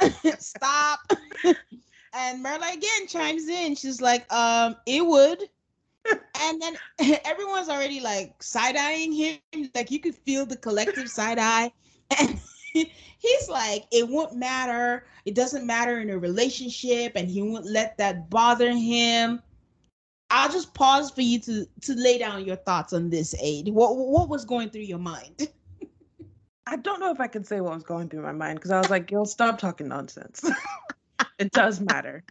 [0.38, 1.00] stop.
[1.44, 3.74] and Myrla again chimes in.
[3.74, 5.42] She's like, um, it would.
[6.40, 6.76] and then
[7.24, 9.38] everyone's already like side eyeing him.
[9.74, 11.70] Like you could feel the collective side eye.
[12.20, 12.38] And
[13.18, 15.06] he's like, it won't matter.
[15.24, 19.40] It doesn't matter in a relationship, and he won't let that bother him.
[20.30, 23.68] I'll just pause for you to to lay down your thoughts on this, Aid.
[23.68, 25.48] What what was going through your mind?
[26.66, 28.78] I don't know if I can say what was going through my mind because I
[28.78, 30.42] was like, Gil, stop talking nonsense.
[31.38, 32.24] it does matter.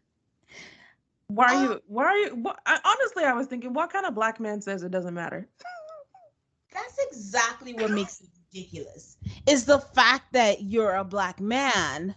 [1.28, 1.72] Why are you?
[1.72, 2.36] Uh, why are you?
[2.36, 5.48] What, I, honestly, I was thinking, what kind of black man says it doesn't matter?
[6.74, 9.18] That's exactly what makes it ridiculous.
[9.48, 12.16] Is the fact that you're a black man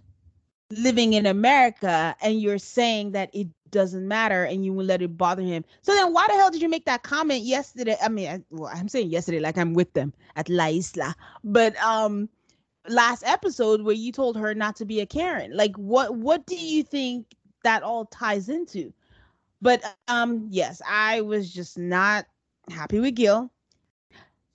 [0.70, 5.16] living in America and you're saying that it doesn't matter and you will let it
[5.16, 5.64] bother him.
[5.82, 7.96] So then why the hell did you make that comment yesterday?
[8.02, 11.14] I mean, I, well, I'm saying yesterday like I'm with them at La Isla.
[11.44, 12.28] But um
[12.88, 15.56] last episode where you told her not to be a Karen.
[15.56, 17.26] Like what what do you think
[17.62, 18.92] that all ties into?
[19.62, 22.26] But um yes, I was just not
[22.70, 23.50] happy with Gil.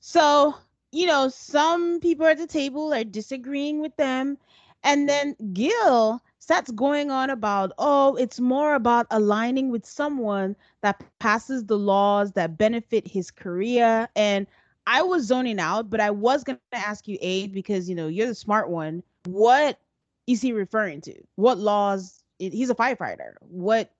[0.04, 0.56] So,
[0.91, 4.38] you know, some people at the table are disagreeing with them
[4.84, 11.04] and then Gil starts going on about, oh, it's more about aligning with someone that
[11.19, 14.10] passes the laws that benefit his career.
[14.15, 14.47] And
[14.88, 18.08] I was zoning out, but I was going to ask you, Aid, because, you know,
[18.08, 19.04] you're the smart one.
[19.25, 19.80] What
[20.25, 21.13] is he referring to?
[21.36, 22.23] What laws?
[22.39, 23.34] He's a firefighter.
[23.41, 23.91] What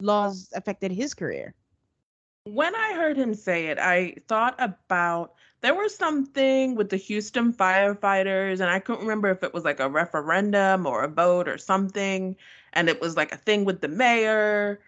[0.00, 1.54] laws affected his career?
[2.42, 5.34] When I heard him say it, I thought about
[5.66, 9.80] there was something with the Houston firefighters, and I couldn't remember if it was like
[9.80, 12.36] a referendum or a vote or something,
[12.72, 14.78] and it was like a thing with the mayor.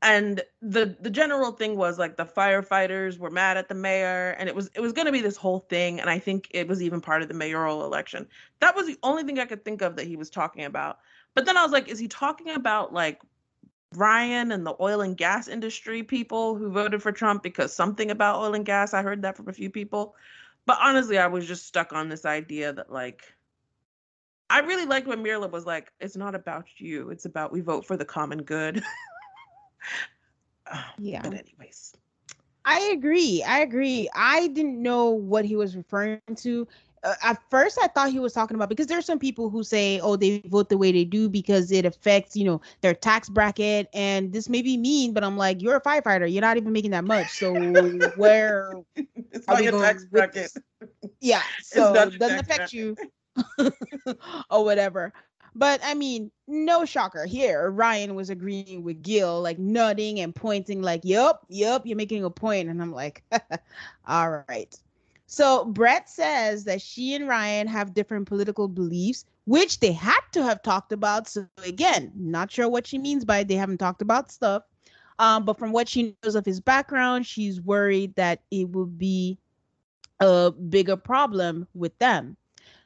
[0.00, 4.48] And the the general thing was like the firefighters were mad at the mayor, and
[4.48, 6.82] it was it was going to be this whole thing, and I think it was
[6.82, 8.26] even part of the mayoral election.
[8.60, 10.98] That was the only thing I could think of that he was talking about.
[11.34, 13.20] But then I was like, is he talking about like
[13.94, 18.40] Ryan and the oil and gas industry people who voted for Trump because something about
[18.40, 18.94] oil and gas.
[18.94, 20.14] I heard that from a few people.
[20.66, 23.22] But honestly, I was just stuck on this idea that like
[24.50, 27.86] I really liked when Myrla was like, it's not about you, it's about we vote
[27.86, 28.82] for the common good.
[30.98, 31.22] yeah.
[31.22, 31.94] But anyways.
[32.64, 33.44] I agree.
[33.46, 34.08] I agree.
[34.14, 36.66] I didn't know what he was referring to
[37.06, 40.00] Uh, at first I thought he was talking about because there's some people who say,
[40.00, 43.88] oh, they vote the way they do because it affects, you know, their tax bracket.
[43.94, 46.30] And this may be mean, but I'm like, you're a firefighter.
[46.30, 47.30] You're not even making that much.
[47.30, 47.54] So
[48.16, 48.72] where
[49.30, 50.52] it's not your tax bracket.
[51.20, 51.42] Yeah.
[51.62, 52.72] So it doesn't affect bracket.
[52.72, 52.96] you
[54.50, 55.12] or whatever.
[55.54, 57.70] But I mean, no shocker here.
[57.70, 62.30] Ryan was agreeing with Gil, like nodding and pointing, like, yep, yep, you're making a
[62.30, 62.68] point.
[62.68, 63.22] And I'm like,
[64.06, 64.76] all right.
[65.26, 70.42] So Brett says that she and Ryan have different political beliefs, which they had to
[70.42, 71.28] have talked about.
[71.28, 74.62] So again, not sure what she means by they haven't talked about stuff.
[75.18, 79.38] Um, but from what she knows of his background, she's worried that it will be
[80.20, 82.36] a bigger problem with them.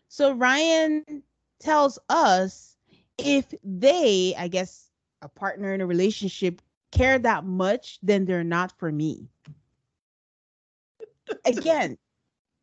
[0.09, 1.23] So Ryan
[1.59, 2.77] tells us
[3.19, 4.91] if they, I guess,
[5.23, 9.29] a partner in a relationship care that much, then they're not for me.
[11.45, 11.99] Again,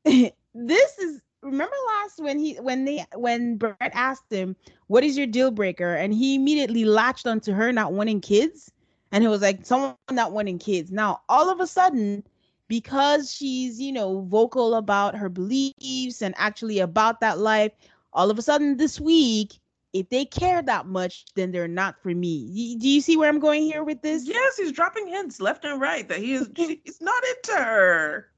[0.54, 4.56] this is remember last when he when they when Brett asked him
[4.88, 8.72] what is your deal breaker and he immediately latched onto her not wanting kids
[9.12, 12.24] and he was like someone not wanting kids now all of a sudden
[12.68, 17.72] because she's you know vocal about her beliefs and actually about that life
[18.18, 19.60] all of a sudden this week,
[19.94, 22.76] if they care that much, then they're not for me.
[22.78, 24.28] Do you see where I'm going here with this?
[24.28, 28.32] Yes, he's dropping hints left and right that he is he's not into her.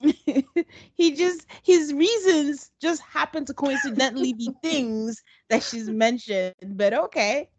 [0.94, 6.54] he just his reasons just happen to coincidentally be things that she's mentioned.
[6.62, 7.50] But okay.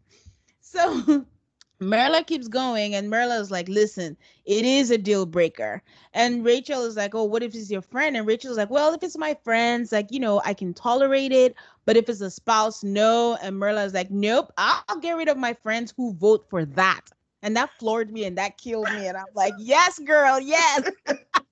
[0.60, 1.26] So
[1.80, 5.82] Marla keeps going, and Marla is like, listen, it is a deal breaker.
[6.14, 8.16] And Rachel is like, oh, what if it's your friend?
[8.16, 11.54] And Rachel's like, well, if it's my friends, like, you know, I can tolerate it.
[11.84, 13.36] But if it's a spouse, no.
[13.42, 17.02] And Marla is like, nope, I'll get rid of my friends who vote for that.
[17.42, 19.06] And that floored me and that killed me.
[19.06, 20.90] And I'm like, yes, girl, yes.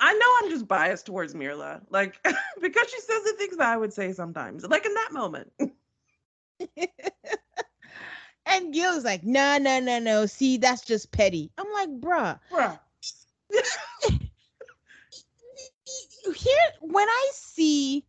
[0.00, 2.16] I know I'm just biased towards Myrla, like
[2.60, 5.52] because she says the things that I would say sometimes, like in that moment.
[8.46, 10.24] and Gil's like, no, no, no, no.
[10.26, 11.50] See, that's just petty.
[11.58, 12.40] I'm like, bruh.
[12.50, 12.78] Bruh.
[16.34, 18.04] Here, when I see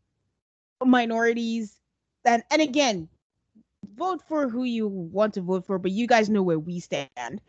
[0.84, 1.78] minorities,
[2.24, 3.10] and and again,
[3.96, 7.42] vote for who you want to vote for, but you guys know where we stand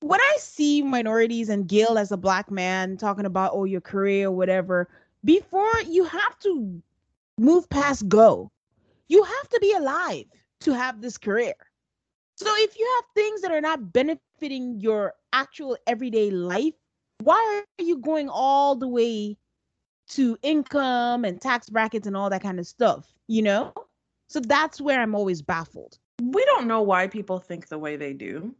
[0.00, 4.28] when I see minorities and Gil as a black man talking about oh your career
[4.28, 4.88] or whatever,
[5.24, 6.80] before you have to
[7.38, 8.50] move past go,
[9.08, 10.26] you have to be alive
[10.60, 11.54] to have this career.
[12.36, 16.74] So if you have things that are not benefiting your actual everyday life,
[17.22, 19.36] why are you going all the way
[20.10, 23.72] to income and tax brackets and all that kind of stuff, you know?
[24.28, 25.98] So that's where I'm always baffled.
[26.22, 28.54] We don't know why people think the way they do.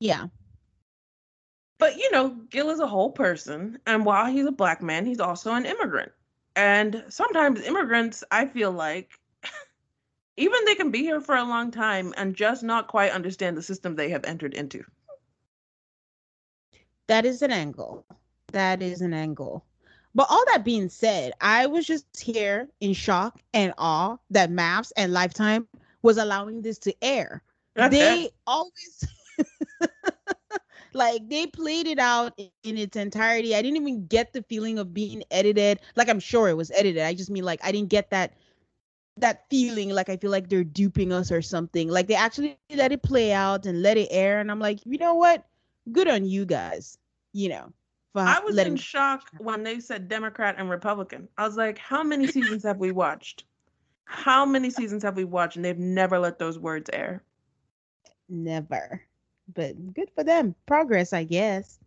[0.00, 0.26] Yeah.
[1.78, 5.20] But you know, Gil is a whole person, and while he's a black man, he's
[5.20, 6.12] also an immigrant.
[6.56, 9.10] And sometimes immigrants, I feel like,
[10.36, 13.62] even they can be here for a long time and just not quite understand the
[13.62, 14.84] system they have entered into.
[17.08, 18.06] That is an angle.
[18.52, 19.64] That is an angle.
[20.14, 24.92] But all that being said, I was just here in shock and awe that MAFS
[24.96, 25.66] and Lifetime
[26.02, 27.42] was allowing this to air.
[27.74, 29.04] they always
[30.94, 33.54] like they played it out in its entirety.
[33.54, 35.80] I didn't even get the feeling of being edited.
[35.96, 37.02] Like I'm sure it was edited.
[37.02, 38.34] I just mean like I didn't get that
[39.16, 41.88] that feeling like I feel like they're duping us or something.
[41.88, 44.40] Like they actually let it play out and let it air.
[44.40, 45.46] And I'm like, you know what?
[45.92, 46.98] Good on you guys.
[47.32, 47.72] You know.
[48.16, 51.28] I was in shock when they said Democrat and Republican.
[51.36, 53.44] I was like, how many seasons have we watched?
[54.04, 55.56] How many seasons have we watched?
[55.56, 57.24] And they've never let those words air.
[58.28, 59.02] Never
[59.52, 60.54] but good for them.
[60.66, 61.78] Progress, I guess.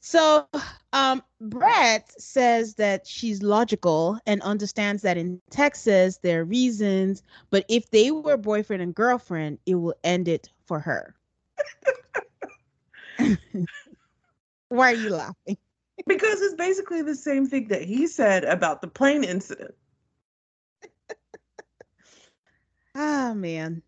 [0.00, 0.46] So,
[0.92, 7.64] um, Brett says that she's logical and understands that in Texas there are reasons, but
[7.68, 11.16] if they were boyfriend and girlfriend, it will end it for her.
[14.68, 15.56] Why are you laughing?
[16.06, 19.74] Because it's basically the same thing that he said about the plane incident.
[22.94, 23.82] Ah, oh, man.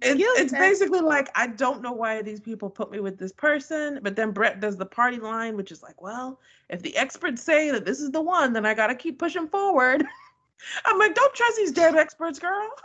[0.00, 3.98] It's, it's basically like I don't know why these people put me with this person,
[4.02, 7.70] but then Brett does the party line, which is like, well, if the experts say
[7.72, 10.04] that this is the one, then I gotta keep pushing forward.
[10.84, 12.68] I'm like, don't trust these damn experts, girl.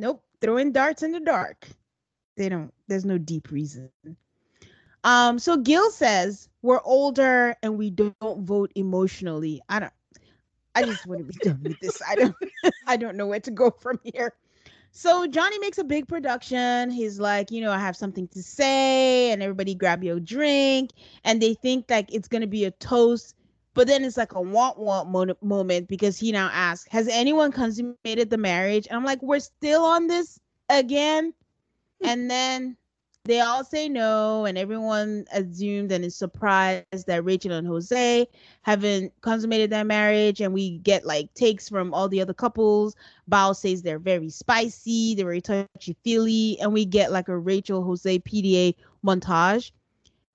[0.00, 1.68] Nope, throwing darts in the dark.
[2.36, 2.74] They don't.
[2.88, 3.90] There's no deep reason.
[5.04, 5.38] Um.
[5.38, 9.60] So Gil says we're older and we don't vote emotionally.
[9.68, 9.92] I don't.
[10.74, 12.02] I just want to be done with this.
[12.08, 12.34] I don't.
[12.88, 14.32] I don't know where to go from here.
[14.96, 16.88] So Johnny makes a big production.
[16.88, 20.92] He's like, you know, I have something to say, and everybody grab your drink,
[21.24, 23.34] and they think like it's gonna be a toast,
[23.74, 27.50] but then it's like a want want mo- moment because he now asks, "Has anyone
[27.50, 31.34] consummated the marriage?" And I'm like, we're still on this again,
[32.00, 32.06] hmm.
[32.08, 32.76] and then
[33.24, 38.28] they all say no, and everyone assumed and is surprised that Rachel and Jose
[38.62, 40.42] haven't consummated their marriage.
[40.42, 42.94] And we get like takes from all the other couples.
[43.30, 47.82] Bao says they're very spicy, they're very touchy feely, and we get like a Rachel
[47.82, 49.72] Jose PDA montage.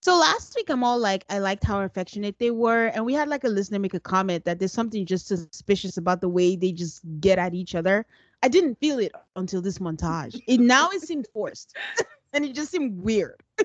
[0.02, 2.88] So last week, I'm all like, I liked how affectionate they were.
[2.88, 6.21] And we had like a listener make a comment that there's something just suspicious about
[6.21, 8.06] the way they just get at each other.
[8.41, 10.41] I didn't feel it until this montage.
[10.47, 11.75] It now it seemed forced.
[12.34, 13.42] and it just seemed weird.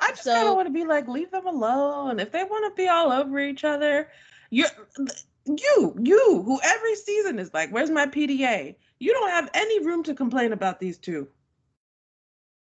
[0.00, 2.20] I just so, kind of want to be like, leave them alone.
[2.20, 4.08] If they want to be all over each other,
[4.50, 4.66] you,
[5.46, 8.76] you, you, who every season is like, where's my PDA?
[8.98, 11.28] You don't have any room to complain about these two.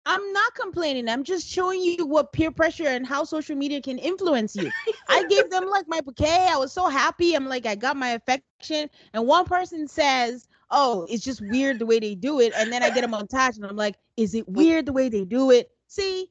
[0.08, 1.06] I'm not complaining.
[1.06, 4.70] I'm just showing you what peer pressure and how social media can influence you.
[5.08, 6.48] I gave them like my bouquet.
[6.50, 7.34] I was so happy.
[7.34, 8.88] I'm like, I got my affection.
[9.12, 12.52] And one person says, oh, it's just weird the way they do it.
[12.56, 15.24] And then I get a montage and I'm like, is it weird the way they
[15.24, 15.70] do it?
[15.86, 16.30] See,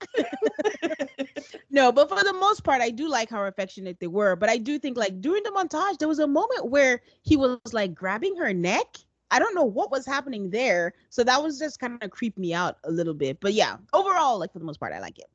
[1.70, 4.36] no, but for the most part, I do like how affectionate they were.
[4.36, 7.58] But I do think like during the montage, there was a moment where he was
[7.72, 8.96] like grabbing her neck.
[9.30, 10.94] I don't know what was happening there.
[11.10, 13.40] So that was just kind of creeped me out a little bit.
[13.40, 15.28] But yeah, overall, like for the most part, I like it.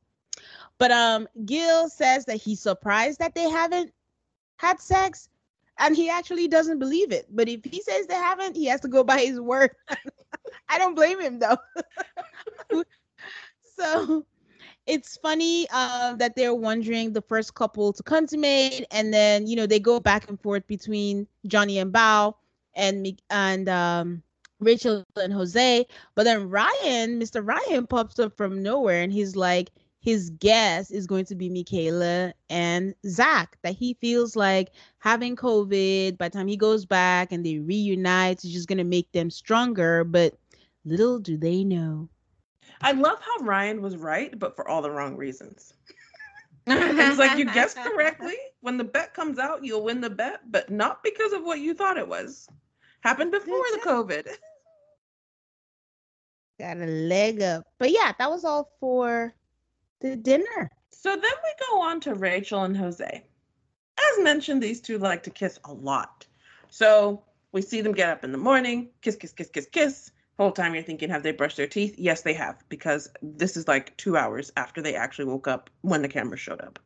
[0.77, 3.91] But um Gil says that he's surprised that they haven't
[4.57, 5.29] had sex
[5.79, 7.27] and he actually doesn't believe it.
[7.29, 9.71] But if he says they haven't, he has to go by his word.
[10.69, 11.57] I don't blame him though.
[13.77, 14.25] so
[14.85, 19.65] it's funny uh, that they're wondering the first couple to consummate, and then you know
[19.65, 22.35] they go back and forth between Johnny and Bao
[22.75, 24.23] and and um,
[24.59, 25.85] Rachel and Jose.
[26.15, 27.45] But then Ryan, Mr.
[27.45, 29.69] Ryan, pops up from nowhere, and he's like,
[30.03, 33.57] his guess is going to be Michaela and Zach.
[33.63, 38.43] That he feels like having COVID by the time he goes back and they reunite
[38.43, 40.03] is just gonna make them stronger.
[40.03, 40.35] But
[40.83, 42.09] little do they know.
[42.81, 45.73] I love how Ryan was right, but for all the wrong reasons.
[46.67, 48.35] it's like you guessed correctly.
[48.59, 51.73] When the bet comes out, you'll win the bet, but not because of what you
[51.73, 52.47] thought it was.
[53.01, 54.27] Happened before the COVID.
[56.59, 57.63] Got a leg up.
[57.79, 59.33] But yeah, that was all for
[60.03, 60.69] the dinner.
[60.91, 63.23] So then we go on to Rachel and Jose.
[63.97, 66.27] As mentioned, these two like to kiss a lot.
[66.69, 70.11] So we see them get up in the morning, kiss, kiss, kiss, kiss, kiss.
[70.37, 71.95] Whole time you're thinking, have they brushed their teeth?
[71.97, 76.01] Yes, they have, because this is like two hours after they actually woke up when
[76.01, 76.79] the camera showed up.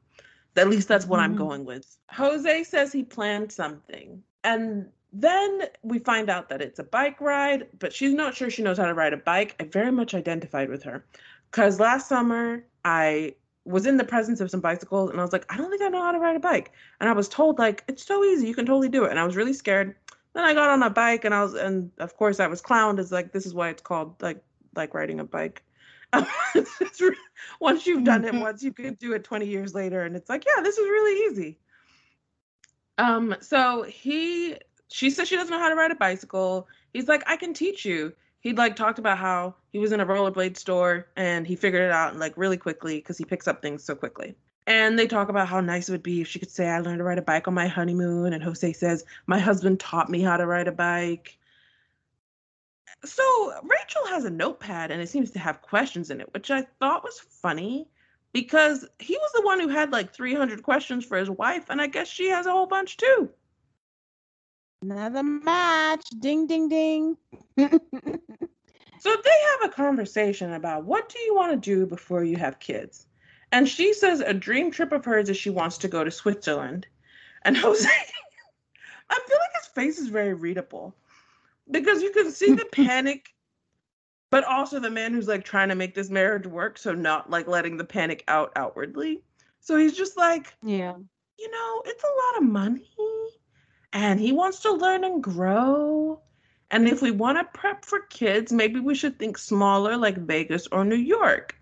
[0.58, 1.32] At least that's what mm-hmm.
[1.32, 1.98] I'm going with.
[2.12, 4.22] Jose says he planned something.
[4.44, 8.64] And then we find out that it's a bike ride, but she's not sure she
[8.64, 9.56] knows how to ride a bike.
[9.60, 11.06] I very much identified with her.
[11.52, 13.36] Because last summer, I
[13.66, 15.90] was in the presence of some bicycles and I was like, I don't think I
[15.90, 16.72] know how to ride a bike.
[17.00, 19.12] And I was told, like, it's so easy, you can totally do it.
[19.12, 19.96] And I was really scared.
[20.34, 23.00] Then I got on a bike and I was, and of course I was clowned
[23.00, 24.42] as like, this is why it's called like,
[24.76, 25.64] like riding a bike.
[27.60, 30.04] once you've done it once, you can do it 20 years later.
[30.04, 31.60] And it's like, yeah, this is really easy.
[32.98, 34.56] Um, so he,
[34.88, 36.68] she says she doesn't know how to ride a bicycle.
[36.94, 40.06] He's like, I can teach you he like talked about how he was in a
[40.06, 43.84] rollerblade store and he figured it out like really quickly because he picks up things
[43.84, 44.36] so quickly.
[44.68, 46.98] And they talk about how nice it would be if she could say, I learned
[46.98, 48.34] to ride a bike on my honeymoon.
[48.34, 51.38] And Jose says, My husband taught me how to ride a bike.
[53.06, 56.64] So Rachel has a notepad and it seems to have questions in it, which I
[56.80, 57.88] thought was funny
[58.34, 61.70] because he was the one who had like 300 questions for his wife.
[61.70, 63.30] And I guess she has a whole bunch too.
[64.82, 66.08] Another match.
[66.20, 67.18] Ding, ding, ding.
[67.58, 72.60] so they have a conversation about what do you want to do before you have
[72.60, 73.08] kids?
[73.52, 76.86] And she says a dream trip of hers is she wants to go to Switzerland.
[77.44, 77.90] And Jose,
[79.10, 80.96] I feel like his face is very readable
[81.72, 83.34] because you can see the panic,
[84.30, 86.78] but also the man who's like trying to make this marriage work.
[86.78, 89.24] So not like letting the panic out outwardly.
[89.60, 90.94] So he's just like, yeah,
[91.40, 92.88] you know, it's a lot of money
[93.94, 96.22] and he wants to learn and grow.
[96.70, 100.68] And if we want to prep for kids, maybe we should think smaller like Vegas
[100.68, 101.56] or New York.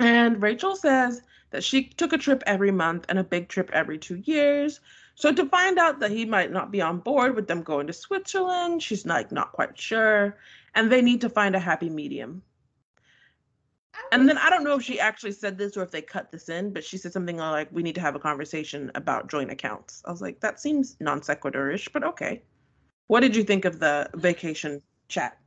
[0.00, 3.98] And Rachel says that she took a trip every month and a big trip every
[3.98, 4.80] two years.
[5.14, 7.92] So to find out that he might not be on board with them going to
[7.92, 10.36] Switzerland, she's like not quite sure.
[10.74, 12.42] And they need to find a happy medium.
[14.12, 16.48] And then I don't know if she actually said this or if they cut this
[16.48, 20.02] in, but she said something like, "We need to have a conversation about joint accounts."
[20.04, 22.42] I was like, "That seems non sequitur-ish, but okay."
[23.06, 25.38] What did you think of the vacation chat?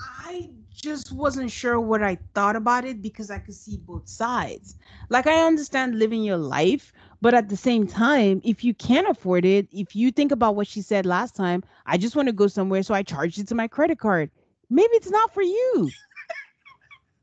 [0.00, 4.76] I just wasn't sure what I thought about it because I could see both sides.
[5.08, 9.44] Like I understand living your life, but at the same time, if you can't afford
[9.44, 12.46] it, if you think about what she said last time, I just want to go
[12.46, 14.30] somewhere, so I charged it to my credit card.
[14.68, 15.90] Maybe it's not for you.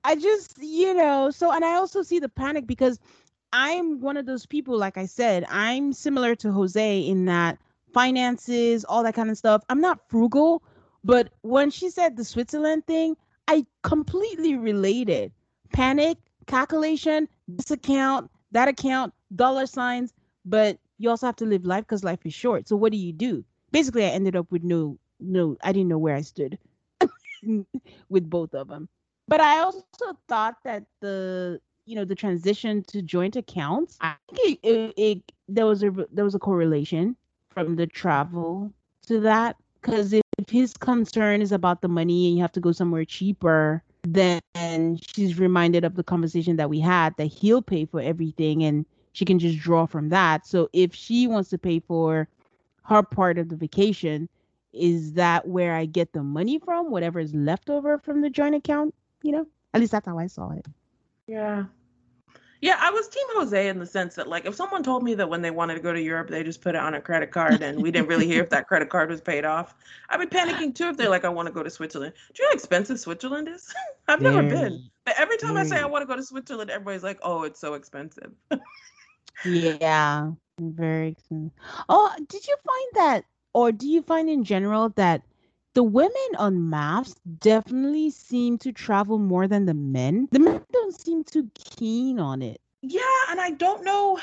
[0.03, 2.99] I just, you know, so and I also see the panic because
[3.53, 7.59] I'm one of those people, like I said, I'm similar to Jose in that
[7.93, 9.63] finances, all that kind of stuff.
[9.69, 10.63] I'm not frugal,
[11.03, 13.15] but when she said the Switzerland thing,
[13.47, 15.31] I completely related.
[15.71, 20.13] Panic, calculation, this account, that account, dollar signs,
[20.45, 22.67] but you also have to live life because life is short.
[22.67, 23.43] So what do you do?
[23.71, 26.57] Basically, I ended up with no, no, I didn't know where I stood
[28.09, 28.89] with both of them.
[29.27, 29.83] But I also
[30.27, 35.31] thought that the you know the transition to joint accounts, I think it, it, it
[35.47, 37.15] there was a there was a correlation
[37.49, 38.71] from the travel
[39.07, 42.59] to that because if, if his concern is about the money and you have to
[42.59, 44.41] go somewhere cheaper, then
[45.15, 49.25] she's reminded of the conversation that we had that he'll pay for everything and she
[49.25, 50.45] can just draw from that.
[50.47, 52.27] So if she wants to pay for
[52.83, 54.27] her part of the vacation,
[54.73, 56.89] is that where I get the money from?
[56.89, 58.93] Whatever is left over from the joint account?
[59.23, 60.67] You know, At least that's how I saw it.
[61.27, 61.65] Yeah.
[62.61, 65.29] Yeah, I was Team Jose in the sense that, like, if someone told me that
[65.29, 67.61] when they wanted to go to Europe, they just put it on a credit card
[67.61, 69.75] and we didn't really hear if that credit card was paid off,
[70.09, 72.13] I'd be panicking too if they're like, I want to go to Switzerland.
[72.33, 73.73] Do you know how expensive Switzerland is?
[74.07, 74.49] I've never mm.
[74.49, 74.89] been.
[75.03, 75.89] But every time I say I mm.
[75.89, 78.31] want to go to Switzerland, everybody's like, oh, it's so expensive.
[79.43, 81.51] yeah, very expensive.
[81.89, 85.21] Oh, did you find that, or do you find in general that
[85.73, 90.27] the women on MAFS definitely seem to travel more than the men.
[90.31, 92.61] The men don't seem too keen on it.
[92.81, 94.19] Yeah, and I don't know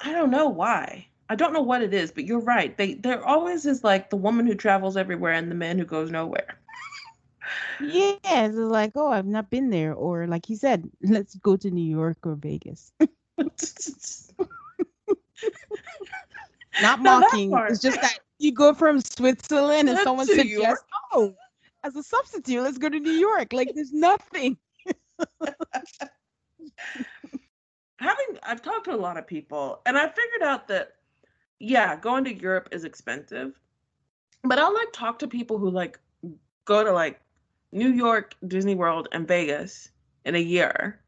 [0.00, 1.06] I don't know why.
[1.28, 2.76] I don't know what it is, but you're right.
[2.76, 6.10] They there always is like the woman who travels everywhere and the man who goes
[6.10, 6.58] nowhere.
[7.80, 9.92] yeah, it's like, oh, I've not been there.
[9.92, 12.92] Or like he said, let's go to New York or Vegas.
[16.80, 17.52] not mocking.
[17.68, 20.78] It's just that you go from Switzerland and someone said yes.
[21.12, 21.34] Oh,
[21.84, 23.52] as a substitute, let's go to New York.
[23.52, 24.56] Like there's nothing.
[28.00, 30.92] Having I've talked to a lot of people and I figured out that
[31.58, 33.58] yeah, going to Europe is expensive.
[34.44, 35.98] But I'll like talk to people who like
[36.64, 37.20] go to like
[37.72, 39.90] New York, Disney World, and Vegas
[40.24, 41.00] in a year.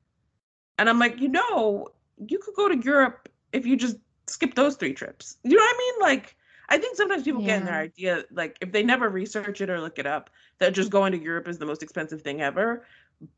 [0.79, 1.89] And I'm like, you know,
[2.27, 5.37] you could go to Europe if you just skip those three trips.
[5.45, 5.95] You know what I mean?
[6.01, 6.37] Like
[6.71, 7.47] I think sometimes people yeah.
[7.49, 10.73] get in their idea, like if they never research it or look it up, that
[10.73, 12.87] just going to Europe is the most expensive thing ever.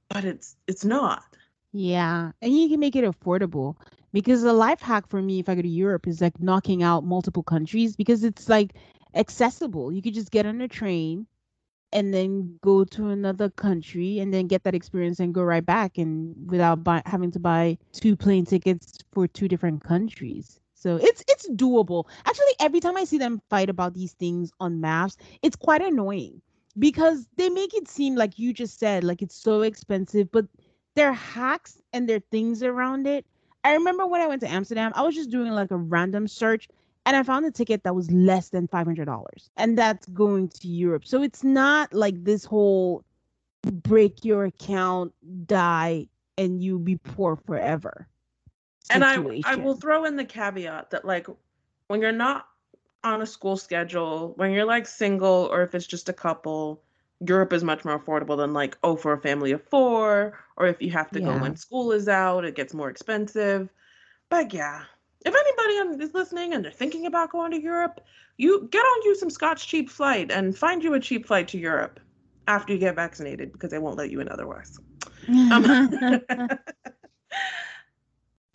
[0.09, 1.25] But it's it's not.
[1.73, 2.33] Yeah.
[2.43, 3.77] And you can make it affordable.
[4.13, 7.03] Because the life hack for me if I go to Europe is like knocking out
[7.03, 8.75] multiple countries because it's like
[9.15, 9.91] accessible.
[9.91, 11.27] You could just get on a train
[11.93, 15.97] and then go to another country and then get that experience and go right back
[15.97, 20.61] and without buy- having to buy two plane tickets for two different countries.
[20.83, 22.07] So it's it's doable.
[22.27, 26.43] Actually, every time I see them fight about these things on MAFS, it's quite annoying
[26.77, 30.47] because they make it seem like you just said like it's so expensive, but
[30.97, 33.25] their hacks and their things around it.
[33.63, 36.69] I remember when I went to Amsterdam, I was just doing like a random search
[37.07, 39.25] and I found a ticket that was less than $500
[39.57, 41.07] and that's going to Europe.
[41.07, 43.05] So it's not like this whole
[43.63, 45.15] break your account,
[45.47, 48.09] die and you be poor forever
[48.95, 51.27] and I I will throw in the caveat that like
[51.89, 52.49] when you're not
[53.05, 56.83] on a school schedule, when you're like single or if it's just a couple,
[57.21, 60.81] Europe is much more affordable than like oh for a family of 4 or if
[60.81, 61.27] you have to yeah.
[61.27, 63.69] go when school is out, it gets more expensive.
[64.29, 64.83] But yeah,
[65.25, 68.01] if anybody is listening and they're thinking about going to Europe,
[68.39, 71.59] you get on you some Scott's cheap flight and find you a cheap flight to
[71.59, 72.01] Europe
[72.49, 74.79] after you get vaccinated because they won't let you in otherwise.
[75.29, 75.63] Um,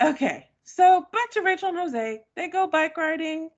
[0.01, 2.21] Okay, so back to Rachel and Jose.
[2.35, 3.49] They go bike riding.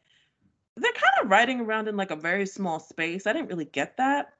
[0.78, 3.28] They're kind of riding around in like a very small space.
[3.28, 4.34] I didn't really get that.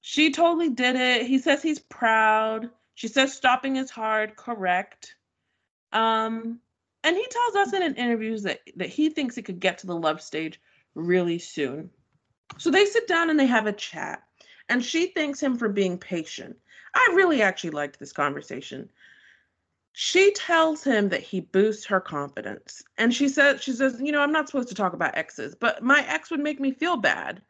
[0.00, 1.26] She totally did it.
[1.26, 2.70] He says he's proud.
[2.94, 4.36] She says stopping is hard.
[4.36, 5.16] Correct.
[5.92, 6.60] Um,
[7.04, 9.86] and he tells us in an interview that that he thinks he could get to
[9.86, 10.60] the love stage
[10.94, 11.90] really soon.
[12.58, 14.22] So they sit down and they have a chat.
[14.68, 16.56] And she thanks him for being patient.
[16.94, 18.90] I really actually liked this conversation
[19.96, 24.20] she tells him that he boosts her confidence and she says she says you know
[24.20, 27.40] i'm not supposed to talk about exes but my ex would make me feel bad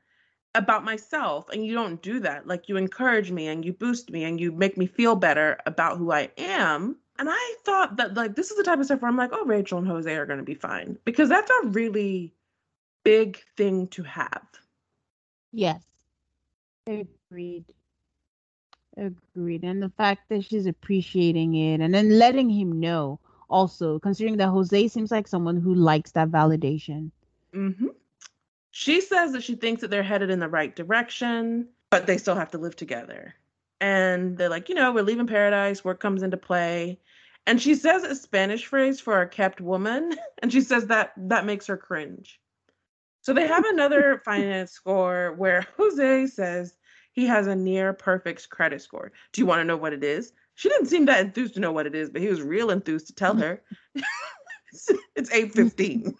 [0.54, 2.46] about myself and you don't do that.
[2.46, 5.98] Like you encourage me and you boost me and you make me feel better about
[5.98, 6.96] who i am.
[7.18, 9.44] And i thought that like this is the type of stuff where i'm like oh
[9.44, 12.34] rachel and jose are going to be fine because that's a really
[13.04, 14.46] big thing to have.
[15.52, 15.82] Yes.
[16.86, 17.64] Agreed
[18.96, 19.64] Agreed.
[19.64, 23.18] And the fact that she's appreciating it and then letting him know
[23.48, 27.10] also, considering that Jose seems like someone who likes that validation.
[27.54, 27.88] Mm-hmm.
[28.70, 32.34] She says that she thinks that they're headed in the right direction, but they still
[32.34, 33.34] have to live together.
[33.80, 36.98] And they're like, you know, we're leaving paradise, work comes into play.
[37.46, 41.46] And she says a Spanish phrase for a kept woman, and she says that that
[41.46, 42.40] makes her cringe.
[43.20, 46.74] So they have another finance score where Jose says
[47.14, 49.12] he has a near perfect credit score.
[49.32, 50.32] Do you want to know what it is?
[50.56, 53.06] She didn't seem that enthused to know what it is, but he was real enthused
[53.06, 53.62] to tell her.
[55.16, 56.14] it's 815.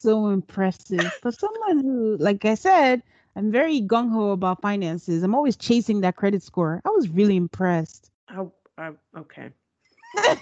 [0.00, 1.12] so impressive.
[1.22, 3.02] For someone who, like I said,
[3.36, 5.22] I'm very gung ho about finances.
[5.22, 6.82] I'm always chasing that credit score.
[6.84, 8.10] I was really impressed.
[8.30, 9.50] Oh, uh, okay.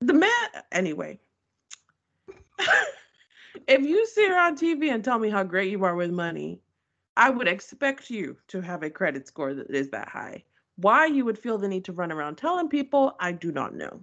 [0.00, 1.18] the man, anyway
[3.66, 6.60] if you sit here on TV and tell me how great you are with money,
[7.16, 10.44] I would expect you to have a credit score that is that high.
[10.76, 14.00] Why you would feel the need to run around telling people, I do not know.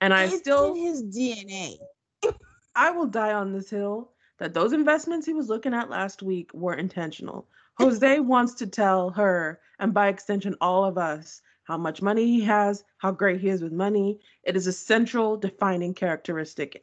[0.00, 1.76] And I it's still in his DNA.
[2.76, 6.50] I will die on this hill that those investments he was looking at last week
[6.52, 7.46] were intentional.
[7.76, 12.40] Jose wants to tell her, and by extension, all of us, how much money he
[12.40, 14.18] has, how great he is with money.
[14.42, 16.82] It is a central defining characteristic,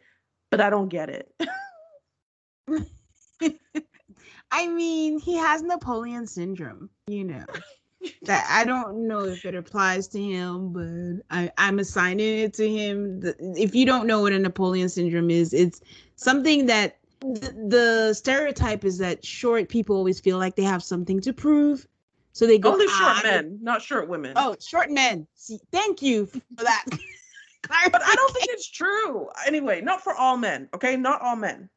[0.58, 1.32] but I don't get it.
[4.52, 7.46] I mean, he has Napoleon syndrome, you know.
[8.24, 12.70] that I don't know if it applies to him, but I, I'm assigning it to
[12.70, 13.22] him.
[13.40, 15.82] If you don't know what a Napoleon syndrome is, it's
[16.16, 21.20] something that the, the stereotype is that short people always feel like they have something
[21.22, 21.88] to prove.
[22.34, 24.34] So they go only short men, not short women.
[24.36, 25.26] Oh, short men.
[25.36, 26.86] See, thank you for that.
[27.70, 29.30] but I don't think it's true.
[29.46, 30.70] Anyway, not for all men.
[30.74, 31.70] Okay, not all men.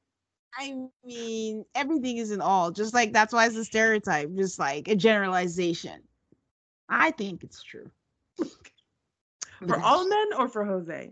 [0.59, 0.75] I
[1.05, 2.71] mean, everything isn't all.
[2.71, 6.03] Just like that's why it's a stereotype, just like a generalization.
[6.89, 7.91] I think it's true.
[9.67, 11.11] for all men or for Jose?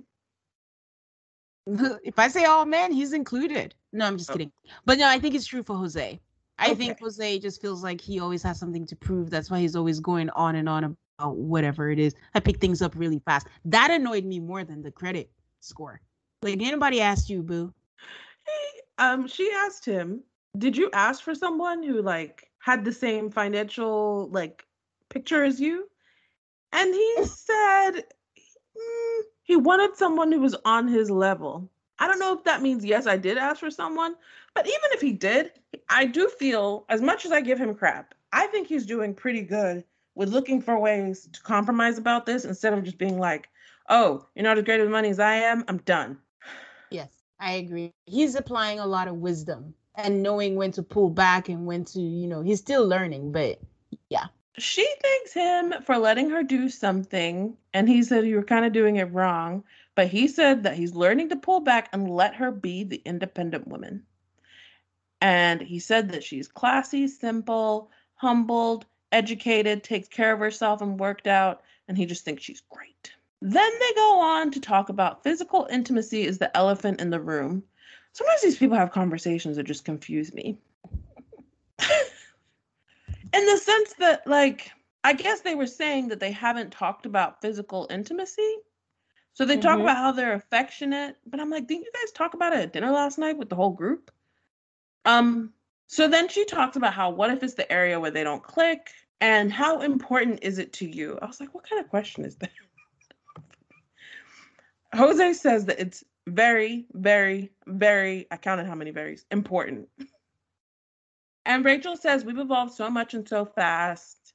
[2.04, 3.74] if I say all men, he's included.
[3.92, 4.34] No, I'm just oh.
[4.34, 4.52] kidding.
[4.84, 6.20] But no, I think it's true for Jose.
[6.58, 6.74] I okay.
[6.74, 9.28] think Jose just feels like he always has something to prove.
[9.28, 12.14] That's why he's always going on and on whatever it is.
[12.34, 13.46] I pick things up really fast.
[13.64, 16.00] That annoyed me more than the credit score.
[16.42, 17.72] Like anybody asked you, Boo?
[18.46, 20.22] Hey, um, she asked him,
[20.58, 24.64] "Did you ask for someone who like had the same financial like
[25.08, 25.88] picture as you?"
[26.72, 31.70] And he said mm, he wanted someone who was on his level.
[31.98, 34.14] I don't know if that means yes, I did ask for someone,
[34.54, 35.52] but even if he did,
[35.88, 39.40] I do feel as much as I give him crap, I think he's doing pretty
[39.40, 39.82] good
[40.16, 43.48] with looking for ways to compromise about this instead of just being like,
[43.88, 45.64] "Oh, you're not as great with money as I am.
[45.68, 46.18] I'm done."
[46.90, 47.92] Yes, I agree.
[48.06, 52.00] He's applying a lot of wisdom and knowing when to pull back and when to,
[52.00, 53.60] you know, he's still learning, but
[54.10, 54.26] yeah.
[54.58, 58.72] She thanks him for letting her do something, and he said you were kind of
[58.72, 59.64] doing it wrong.
[59.94, 63.68] But he said that he's learning to pull back and let her be the independent
[63.68, 64.04] woman.
[65.20, 71.26] And he said that she's classy, simple, humbled, educated, takes care of herself, and worked
[71.26, 71.62] out.
[71.88, 73.12] And he just thinks she's great.
[73.42, 77.62] Then they go on to talk about physical intimacy is the elephant in the room.
[78.12, 80.58] Sometimes these people have conversations that just confuse me.
[81.78, 84.70] in the sense that, like,
[85.04, 88.56] I guess they were saying that they haven't talked about physical intimacy.
[89.34, 89.82] So they talk mm-hmm.
[89.82, 92.90] about how they're affectionate, but I'm like, didn't you guys talk about it at dinner
[92.90, 94.10] last night with the whole group?
[95.04, 95.52] Um,
[95.86, 98.90] so then she talks about how what if it's the area where they don't click
[99.20, 101.18] and how important is it to you?
[101.22, 102.50] I was like, what kind of question is that?
[104.94, 109.88] Jose says that it's very, very, very, I counted how many varies, important.
[111.44, 114.34] And Rachel says, we've evolved so much and so fast.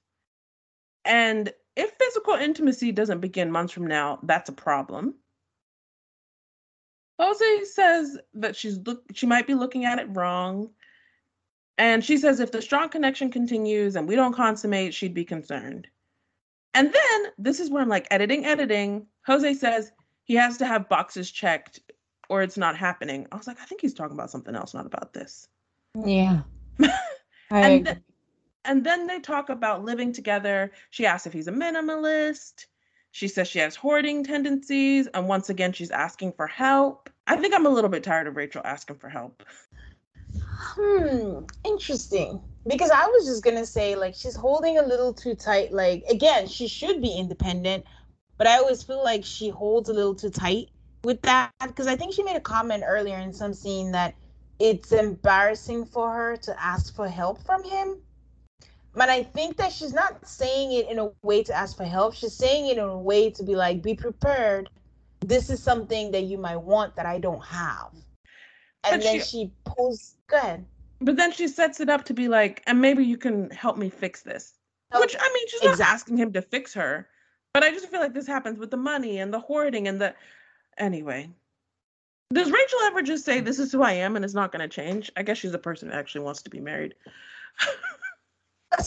[1.03, 5.15] And if physical intimacy doesn't begin months from now, that's a problem.
[7.19, 10.69] Jose says that she's look she might be looking at it wrong.
[11.81, 15.87] And she says if the strong connection continues and we don't consummate, she'd be concerned.
[16.75, 19.07] And then this is where I'm like editing, editing.
[19.25, 19.91] Jose says
[20.23, 21.79] he has to have boxes checked
[22.29, 23.25] or it's not happening.
[23.31, 25.47] I was like, I think he's talking about something else, not about this.
[26.05, 26.41] Yeah.
[27.49, 27.97] and th-
[28.63, 30.73] and then they talk about living together.
[30.91, 32.67] She asks if he's a minimalist.
[33.09, 35.07] She says she has hoarding tendencies.
[35.07, 37.09] And once again, she's asking for help.
[37.25, 39.41] I think I'm a little bit tired of Rachel asking for help.
[40.61, 42.41] Hmm, interesting.
[42.67, 45.73] Because I was just to say, like, she's holding a little too tight.
[45.73, 47.85] Like, again, she should be independent,
[48.37, 50.69] but I always feel like she holds a little too tight
[51.03, 51.51] with that.
[51.61, 54.15] Because I think she made a comment earlier in some scene that
[54.59, 57.97] it's embarrassing for her to ask for help from him
[58.93, 62.13] but I think that she's not saying it in a way to ask for help.
[62.13, 64.69] She's saying it in a way to be like, be prepared.
[65.21, 67.91] This is something that you might want that I don't have.
[68.83, 70.65] And but then she, she pulls, go ahead.
[71.01, 73.89] But then she sets it up to be like, and maybe you can help me
[73.89, 74.53] fix this.
[74.93, 75.01] Okay.
[75.01, 77.07] Which, I mean, she's not asking him to fix her.
[77.53, 80.15] But I just feel like this happens with the money and the hoarding and the.
[80.77, 81.29] Anyway.
[82.33, 84.73] Does Rachel ever just say, this is who I am and it's not going to
[84.73, 85.11] change?
[85.17, 86.95] I guess she's a person who actually wants to be married.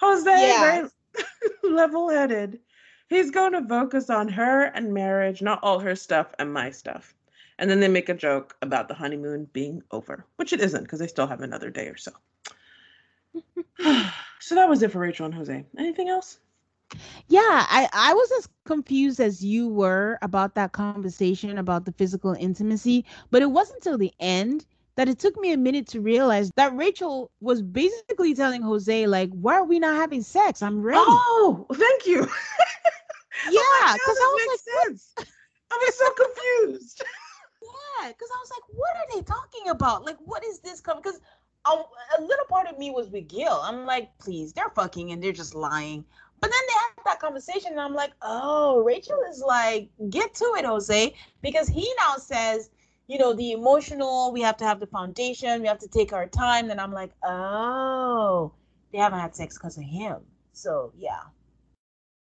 [0.00, 0.90] Jose, yes.
[1.62, 2.58] level headed.
[3.08, 7.14] He's going to focus on her and marriage, not all her stuff and my stuff.
[7.58, 10.98] And then they make a joke about the honeymoon being over, which it isn't because
[10.98, 12.12] they still have another day or so.
[14.40, 15.64] so that was it for Rachel and Jose.
[15.78, 16.38] Anything else?
[17.28, 22.34] Yeah, I, I was as confused as you were about that conversation about the physical
[22.38, 24.66] intimacy, but it wasn't till the end
[24.96, 29.30] that it took me a minute to realize that Rachel was basically telling Jose, like,
[29.30, 30.62] why are we not having sex?
[30.62, 30.98] I'm ready.
[31.00, 32.20] Oh, thank you.
[33.50, 34.64] yeah, because I was
[35.18, 35.28] like,
[35.72, 37.02] I'm so confused.
[38.00, 40.04] Yeah, because I was like, what are they talking about?
[40.04, 41.02] Like, what is this coming?
[41.02, 41.20] Because
[41.66, 43.60] a, a little part of me was with Gil.
[43.62, 46.04] I'm like, please, they're fucking and they're just lying.
[46.40, 50.44] But then they had that conversation, and I'm like, oh, Rachel is like, get to
[50.58, 52.70] it, Jose, because he now says,
[53.06, 56.26] you know, the emotional, we have to have the foundation, we have to take our
[56.26, 56.68] time.
[56.68, 58.52] Then I'm like, oh,
[58.92, 60.16] they haven't had sex because of him.
[60.52, 61.20] So yeah.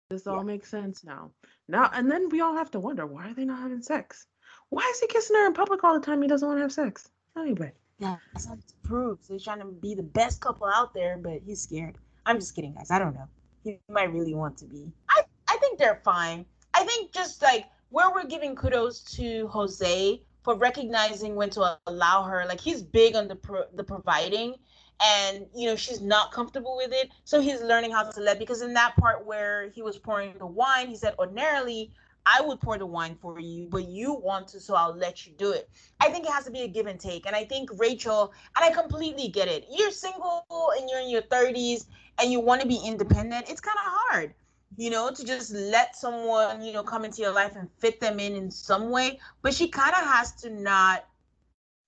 [0.09, 0.43] This all Yeah.
[0.43, 1.31] makes sense now.
[1.67, 4.27] Now and then we all have to wonder why are they not having sex?
[4.69, 6.21] Why is he kissing her in public all the time?
[6.21, 7.09] He doesn't want to have sex.
[7.37, 7.71] Anyway.
[7.99, 9.19] Yeah, that's what to prove.
[9.21, 11.97] So he's trying to be the best couple out there, but he's scared.
[12.25, 12.89] I'm just kidding, guys.
[12.89, 13.27] I don't know.
[13.63, 14.91] He might really want to be.
[15.09, 16.45] I I think they're fine.
[16.73, 22.23] I think just like where we're giving kudos to Jose for recognizing when to allow
[22.23, 22.45] her.
[22.47, 24.55] Like he's big on the pro- the providing,
[25.03, 28.39] and you know she's not comfortable with it, so he's learning how to let.
[28.39, 31.91] Because in that part where he was pouring the wine, he said ordinarily.
[32.25, 35.33] I would pour the wine for you, but you want to, so I'll let you
[35.33, 35.69] do it.
[35.99, 37.25] I think it has to be a give and take.
[37.25, 39.65] And I think Rachel, and I completely get it.
[39.69, 41.85] You're single and you're in your 30s
[42.19, 43.49] and you want to be independent.
[43.49, 44.33] It's kind of hard,
[44.77, 48.19] you know, to just let someone, you know, come into your life and fit them
[48.19, 49.19] in in some way.
[49.41, 51.05] But she kind of has to not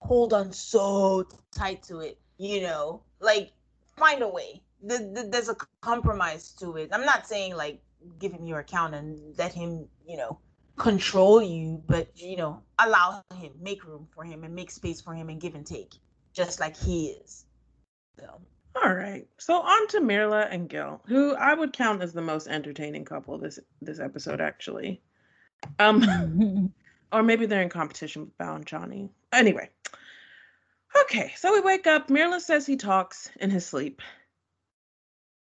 [0.02, 3.52] hold on so tight to it, you know, like
[3.98, 4.62] find a way.
[4.84, 6.90] The, the, there's a compromise to it.
[6.94, 7.82] I'm not saying like
[8.20, 10.40] give him your account and let him, you know,
[10.78, 15.14] control you, but you know, allow him, make room for him, and make space for
[15.14, 15.94] him, and give and take,
[16.34, 17.46] just like he is.
[18.20, 18.42] So
[18.84, 19.28] All right.
[19.38, 23.38] So on to Myrla and Gil, who I would count as the most entertaining couple
[23.38, 25.02] this this episode actually.
[25.80, 26.74] Um
[27.12, 29.10] or maybe they're in competition with Bao and Johnny.
[29.32, 29.70] Anyway.
[31.04, 32.10] Okay, so we wake up.
[32.10, 34.02] Myrla says he talks in his sleep.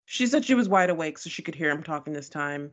[0.05, 2.73] She said she was wide awake so she could hear him talking this time.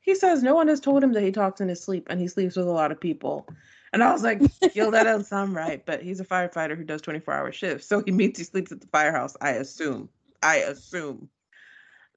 [0.00, 2.26] He says no one has told him that he talks in his sleep and he
[2.26, 3.46] sleeps with a lot of people.
[3.92, 4.40] And I was like,
[4.72, 5.84] Gil, that doesn't sound right.
[5.84, 7.86] But he's a firefighter who does 24 hour shifts.
[7.86, 10.08] So he means he sleeps at the firehouse, I assume.
[10.42, 11.28] I assume.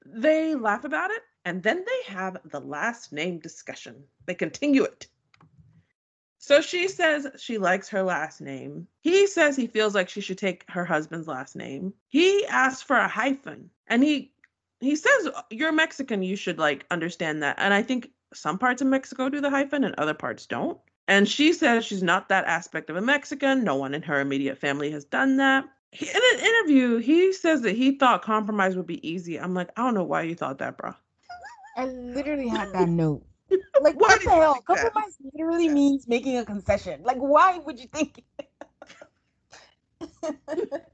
[0.06, 4.04] They laugh about it and then they have the last name discussion.
[4.26, 5.08] They continue it.
[6.38, 8.88] So she says she likes her last name.
[9.00, 11.94] He says he feels like she should take her husband's last name.
[12.10, 14.34] He asks for a hyphen and he
[14.82, 17.56] he says you're Mexican, you should like understand that.
[17.60, 20.78] And I think some parts of Mexico do the hyphen and other parts don't.
[21.08, 23.64] And she says she's not that aspect of a Mexican.
[23.64, 25.66] No one in her immediate family has done that.
[25.92, 29.40] He, in an interview, he says that he thought compromise would be easy.
[29.40, 30.94] I'm like, I don't know why you thought that, bro.
[31.76, 33.24] I literally had that note.
[33.82, 34.54] Like what the hell?
[34.54, 34.94] think that?
[34.94, 37.04] Compromise literally means making a concession.
[37.04, 38.24] Like why would you think?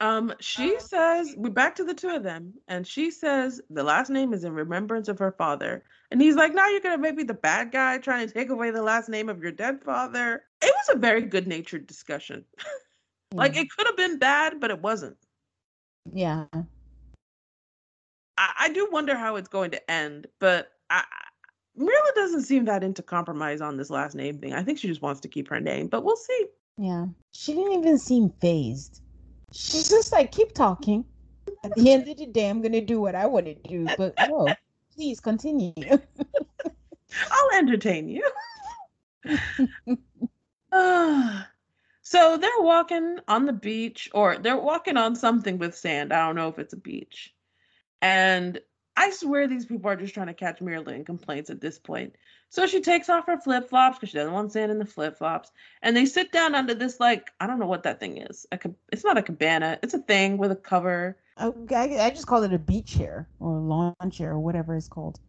[0.00, 3.82] Um, she Uh, says we're back to the two of them, and she says the
[3.82, 5.84] last name is in remembrance of her father.
[6.10, 8.70] And he's like, now you're gonna make me the bad guy trying to take away
[8.70, 10.42] the last name of your dead father.
[10.60, 12.44] It was a very good natured discussion.
[13.34, 15.16] like it could have been bad, but it wasn't.
[16.12, 16.44] yeah.
[18.38, 21.22] I, I do wonder how it's going to end, but I, I-
[21.78, 24.54] Myrla doesn't seem that into compromise on this last name thing.
[24.54, 26.46] I think she just wants to keep her name, but we'll see.
[26.78, 27.06] Yeah.
[27.32, 29.02] She didn't even seem phased.
[29.56, 31.04] She's just like, keep talking.
[31.64, 33.86] At the end of the day, I'm gonna do what I want to do.
[33.96, 34.54] But no,
[34.94, 35.72] please continue.
[37.30, 38.28] I'll entertain you.
[40.72, 41.48] Ah.
[42.02, 46.12] so they're walking on the beach, or they're walking on something with sand.
[46.12, 47.34] I don't know if it's a beach.
[48.02, 48.60] And
[48.96, 52.14] I swear these people are just trying to catch in complaints at this point.
[52.48, 55.18] So she takes off her flip flops because she doesn't want sand in the flip
[55.18, 55.52] flops.
[55.82, 58.46] And they sit down under this, like, I don't know what that thing is.
[58.52, 58.58] A,
[58.92, 61.18] it's not a cabana, it's a thing with a cover.
[61.36, 64.88] I, I, I just call it a beach chair or lawn chair or whatever it's
[64.88, 65.20] called.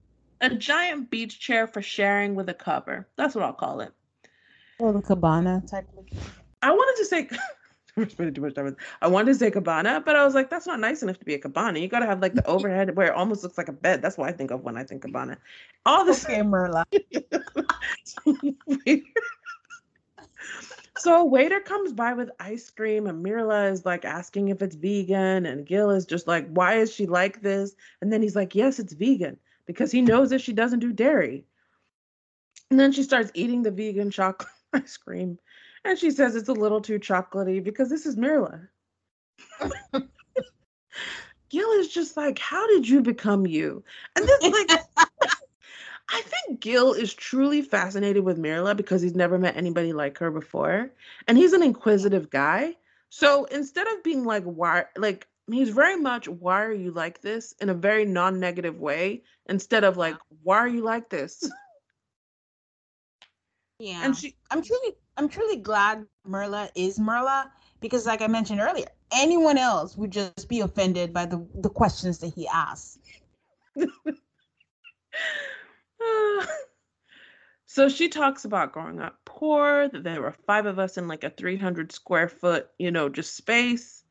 [0.41, 3.07] A giant beach chair for sharing with a cover.
[3.15, 3.91] That's what I'll call it.
[4.79, 6.19] Or the cabana type of thing.
[6.61, 7.29] I wanted to say
[8.01, 10.51] we're spending too much time with I wanted to say cabana, but I was like,
[10.51, 11.79] that's not nice enough to be a cabana.
[11.79, 14.03] You gotta have like the overhead where it almost looks like a bed.
[14.03, 15.37] That's what I think of when I think cabana.
[15.85, 16.85] All the Okay, Myrla.
[20.97, 24.75] so a waiter comes by with ice cream and Myrla is like asking if it's
[24.75, 27.75] vegan and Gil is just like, why is she like this?
[28.01, 31.45] And then he's like, yes, it's vegan because he knows that she doesn't do dairy.
[32.69, 35.39] And then she starts eating the vegan chocolate ice cream.
[35.87, 38.67] And she says it's a little too chocolatey because this is Myrla.
[41.49, 43.85] Gil is just like, how did you become you?
[44.17, 44.69] And this like
[46.09, 50.29] I think Gil is truly fascinated with Myrla because he's never met anybody like her
[50.29, 50.91] before.
[51.25, 52.75] And he's an inquisitive guy.
[53.09, 57.53] So instead of being like, why like he's very much why are you like this
[57.61, 61.49] in a very non-negative way instead of like why are you like this
[63.79, 64.03] Yeah.
[64.03, 67.49] And she I'm truly I'm truly glad Myrla is Myrla
[67.79, 72.19] because like I mentioned earlier, anyone else would just be offended by the, the questions
[72.19, 72.99] that he asks.
[77.65, 81.23] so she talks about growing up poor, that there were five of us in like
[81.23, 84.03] a 300 square foot, you know, just space,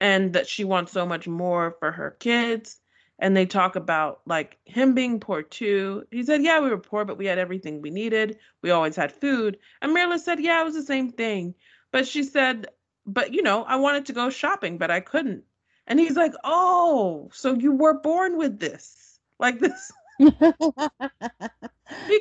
[0.00, 2.78] and that she wants so much more for her kids.
[3.18, 6.04] And they talk about like him being poor too.
[6.10, 8.38] He said, Yeah, we were poor, but we had everything we needed.
[8.62, 9.58] We always had food.
[9.80, 11.54] And Myrla said, Yeah, it was the same thing.
[11.92, 12.66] But she said,
[13.06, 15.44] But you know, I wanted to go shopping, but I couldn't.
[15.86, 19.00] And he's like, Oh, so you were born with this.
[19.40, 19.90] Like this.
[20.18, 20.88] he calls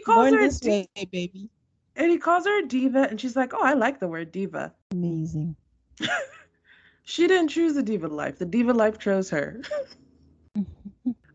[0.05, 1.49] Born her a this di- way, baby.
[1.95, 4.73] and he calls her a diva, and she's like, "Oh, I like the word diva."
[4.91, 5.55] Amazing.
[7.03, 9.61] She didn't choose the diva life; the diva life chose her.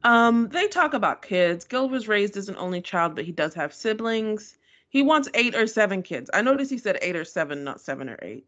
[0.04, 1.64] Um, they talk about kids.
[1.64, 4.56] Gil was raised as an only child, but he does have siblings.
[4.88, 6.30] He wants eight or seven kids.
[6.32, 8.46] I noticed he said eight or seven, not seven or eight.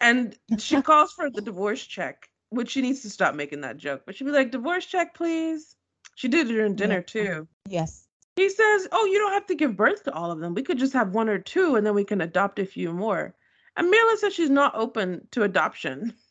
[0.00, 4.02] And she calls for the divorce check, which she needs to stop making that joke.
[4.06, 5.76] But she'd be like, "Divorce check, please."
[6.14, 7.02] She did it during dinner Yeah.
[7.02, 7.48] too.
[7.68, 8.08] Yes.
[8.34, 10.54] He says, Oh, you don't have to give birth to all of them.
[10.54, 13.34] We could just have one or two and then we can adopt a few more.
[13.76, 16.14] And Myrla says she's not open to adoption.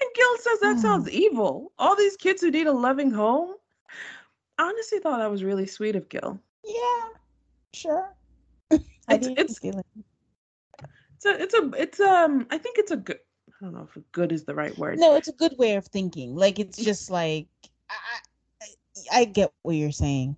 [0.00, 1.72] And Gil says that sounds evil.
[1.78, 3.54] All these kids who need a loving home.
[4.58, 6.38] I honestly thought that was really sweet of Gil.
[6.64, 7.08] Yeah.
[7.72, 8.14] Sure.
[8.70, 9.74] I It's- it's- it.
[11.16, 13.18] It's a it's a it's um I think it's a good
[13.60, 14.98] I don't know if good is the right word.
[15.00, 16.36] No, it's a good way of thinking.
[16.36, 17.48] Like it's just like
[17.90, 17.94] I,
[18.62, 20.36] I, I get what you're saying.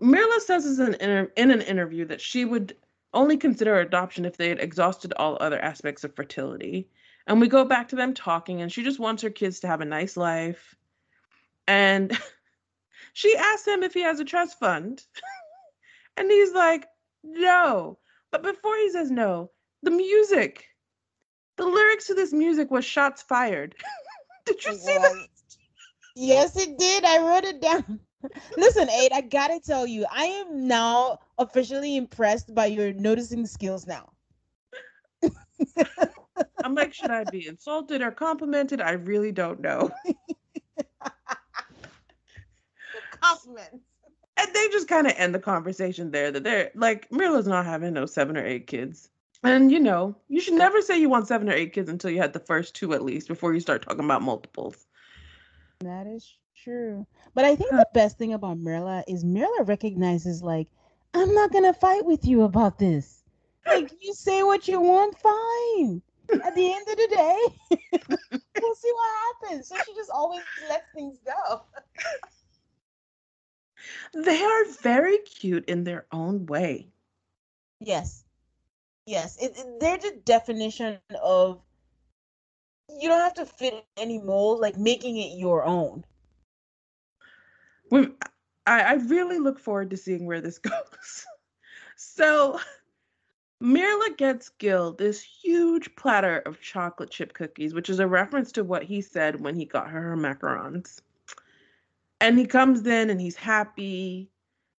[0.00, 2.76] Myrla says in an, inter- in an interview that she would
[3.12, 6.88] only consider adoption if they had exhausted all other aspects of fertility.
[7.26, 9.80] And we go back to them talking, and she just wants her kids to have
[9.80, 10.76] a nice life.
[11.66, 12.16] And
[13.12, 15.02] she asks him if he has a trust fund.
[16.16, 16.86] and he's like,
[17.22, 17.98] no.
[18.30, 19.50] But before he says no,
[19.82, 20.66] the music,
[21.56, 23.74] the lyrics to this music was shots fired.
[24.46, 25.14] Did you see that?
[26.16, 26.54] Yes.
[26.54, 27.04] Yes, it did.
[27.04, 27.98] I wrote it down.
[28.56, 33.86] Listen, Aid, I gotta tell you, I am now officially impressed by your noticing skills
[33.86, 34.12] now.
[36.62, 38.80] I'm like, should I be insulted or complimented?
[38.80, 39.90] I really don't know.
[43.20, 43.82] Compliment.
[44.36, 47.94] And they just kind of end the conversation there that they're like, Myrla's not having
[47.94, 49.08] no seven or eight kids.
[49.44, 52.18] And you know, you should never say you want seven or eight kids until you
[52.18, 54.86] had the first two at least before you start talking about multiples.
[55.80, 57.06] That is true.
[57.34, 60.68] But I think the best thing about Myrla is Myrla recognizes like,
[61.12, 63.22] I'm not gonna fight with you about this.
[63.66, 66.02] Like you say what you want, fine.
[66.32, 67.38] At the end of the day,
[68.60, 69.10] we'll see what
[69.42, 69.68] happens.
[69.68, 71.62] So she just always lets things go.
[74.14, 76.88] They are very cute in their own way.
[77.80, 78.24] Yes.
[79.06, 79.36] Yes.
[79.42, 81.60] It, it- they're the definition of
[82.88, 86.04] you don't have to fit any mold, like making it your own.
[88.66, 91.26] I, I really look forward to seeing where this goes.
[91.96, 92.58] so
[93.64, 98.64] Myrla gets Gil this huge platter of chocolate chip cookies, which is a reference to
[98.64, 101.00] what he said when he got her her macarons.
[102.20, 104.30] And he comes in and he's happy.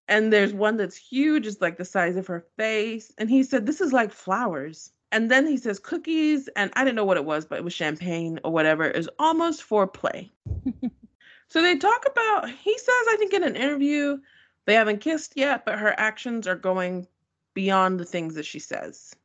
[0.07, 3.11] And there's one that's huge, it's like the size of her face.
[3.17, 4.91] And he said, This is like flowers.
[5.11, 7.73] And then he says, Cookies, and I didn't know what it was, but it was
[7.73, 10.29] champagne or whatever, is almost foreplay.
[11.47, 14.17] So they talk about, he says, I think in an interview,
[14.65, 17.07] they haven't kissed yet, but her actions are going
[17.55, 19.15] beyond the things that she says.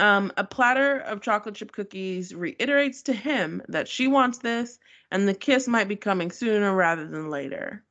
[0.00, 4.78] Um, a platter of chocolate chip cookies reiterates to him that she wants this,
[5.10, 7.82] and the kiss might be coming sooner rather than later.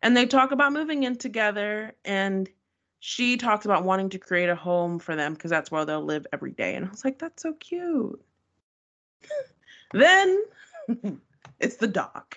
[0.00, 2.48] And they talk about moving in together, and
[3.00, 6.26] she talks about wanting to create a home for them because that's where they'll live
[6.32, 6.74] every day.
[6.76, 8.22] And I was like, that's so cute.
[9.92, 10.44] then
[11.60, 12.36] it's the dog.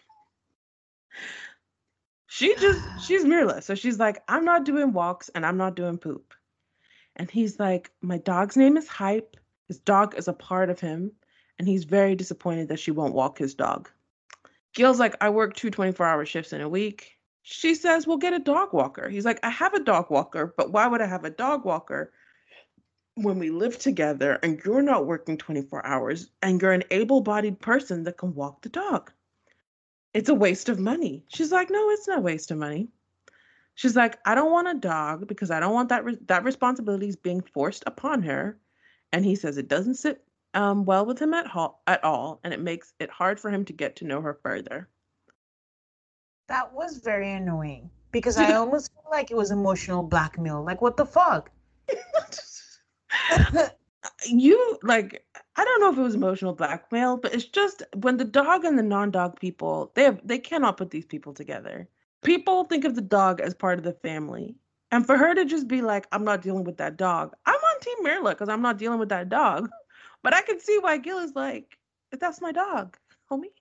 [2.37, 3.63] She just, she's Myrla.
[3.63, 6.35] So she's like, I'm not doing walks and I'm not doing poop.
[7.15, 9.37] And he's like, My dog's name is Hype.
[9.67, 11.13] His dog is a part of him.
[11.57, 13.89] And he's very disappointed that she won't walk his dog.
[14.75, 17.17] Gil's like, I work two 24 hour shifts in a week.
[17.41, 19.09] She says, Well, get a dog walker.
[19.09, 22.13] He's like, I have a dog walker, but why would I have a dog walker
[23.15, 27.59] when we live together and you're not working 24 hours and you're an able bodied
[27.59, 29.11] person that can walk the dog?
[30.13, 31.25] It's a waste of money.
[31.27, 32.89] She's like, No, it's not a waste of money.
[33.77, 37.07] She's like, I don't want a dog because I don't want that re- that responsibility
[37.07, 38.57] is being forced upon her.
[39.13, 40.23] And he says it doesn't sit
[40.55, 43.63] um, well with him at, all, at all, and it makes it hard for him
[43.65, 44.89] to get to know her further.
[46.47, 50.63] That was very annoying because I almost feel like it was emotional blackmail.
[50.63, 51.51] Like, what the fuck?
[54.03, 55.25] Uh, you like
[55.55, 58.77] I don't know if it was emotional blackmail, but it's just when the dog and
[58.77, 61.89] the non-dog people they have, they cannot put these people together.
[62.23, 64.55] People think of the dog as part of the family,
[64.91, 67.79] and for her to just be like, "I'm not dealing with that dog," I'm on
[67.81, 69.69] Team Myrla because I'm not dealing with that dog.
[70.23, 71.77] But I can see why Gil is like,
[72.11, 72.97] "That's my dog,
[73.31, 73.51] homie."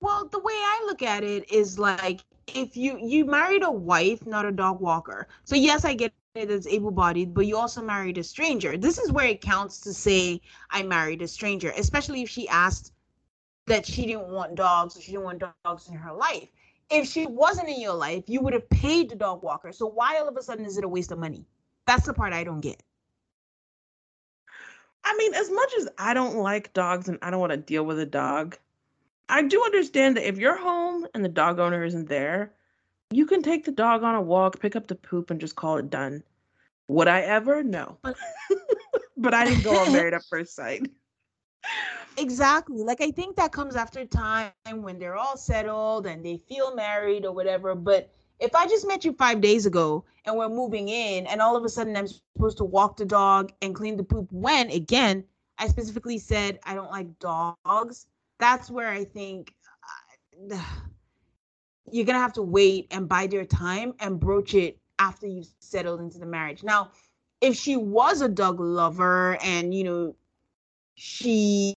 [0.00, 4.26] Well, the way I look at it is like if you you married a wife,
[4.26, 5.28] not a dog walker.
[5.44, 8.76] So yes, I get it as able-bodied, but you also married a stranger.
[8.76, 12.92] This is where it counts to say I married a stranger, especially if she asked
[13.66, 16.48] that she didn't want dogs she didn't want dogs in her life.
[16.90, 19.70] If she wasn't in your life, you would have paid the dog walker.
[19.70, 21.46] So why all of a sudden is it a waste of money?
[21.86, 22.82] That's the part I don't get.
[25.04, 27.84] I mean, as much as I don't like dogs and I don't want to deal
[27.84, 28.58] with a dog,
[29.28, 32.52] I do understand that if you're home and the dog owner isn't there,
[33.10, 35.76] you can take the dog on a walk, pick up the poop, and just call
[35.78, 36.22] it done.
[36.88, 37.62] Would I ever?
[37.62, 37.98] No.
[38.02, 38.16] But,
[39.34, 40.90] I didn't go on married at first sight.
[42.16, 42.82] Exactly.
[42.82, 47.24] Like I think that comes after time when they're all settled and they feel married
[47.24, 47.74] or whatever.
[47.74, 51.56] But if I just met you five days ago and we're moving in and all
[51.56, 55.24] of a sudden I'm supposed to walk the dog and clean the poop when again
[55.58, 58.06] I specifically said I don't like dogs
[58.38, 59.54] that's where I think
[60.52, 60.56] uh,
[61.90, 66.00] you're gonna have to wait and bide your time and broach it after you've settled
[66.00, 66.62] into the marriage.
[66.62, 66.90] Now,
[67.40, 70.16] if she was a dog lover and you know
[70.94, 71.74] she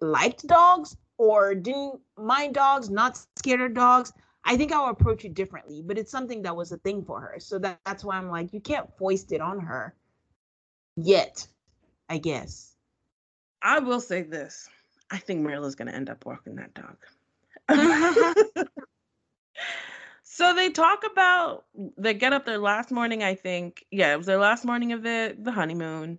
[0.00, 4.12] liked dogs or didn't mind dogs, not scared of dogs,
[4.44, 5.82] I think I would approach it differently.
[5.84, 8.52] But it's something that was a thing for her, so that, that's why I'm like,
[8.52, 9.94] you can't foist it on her
[10.96, 11.46] yet.
[12.08, 12.74] I guess.
[13.62, 14.68] I will say this
[15.10, 16.96] I think Myrla's going to end up walking that dog.
[20.32, 21.64] so they talk about
[21.98, 25.02] they get up their last morning i think yeah it was their last morning of
[25.02, 26.18] the the honeymoon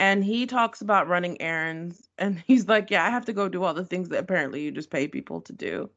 [0.00, 3.62] and he talks about running errands and he's like yeah i have to go do
[3.62, 5.88] all the things that apparently you just pay people to do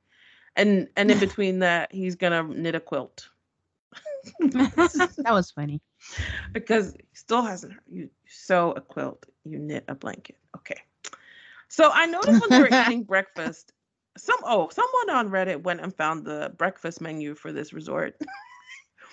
[0.57, 3.29] and and in between that he's gonna knit a quilt.
[4.49, 5.79] That was funny.
[6.51, 10.81] Because he still hasn't you sew a quilt you knit a blanket okay.
[11.69, 13.71] So I noticed when they were eating breakfast,
[14.17, 18.19] some oh, someone on Reddit went and found the breakfast menu for this resort.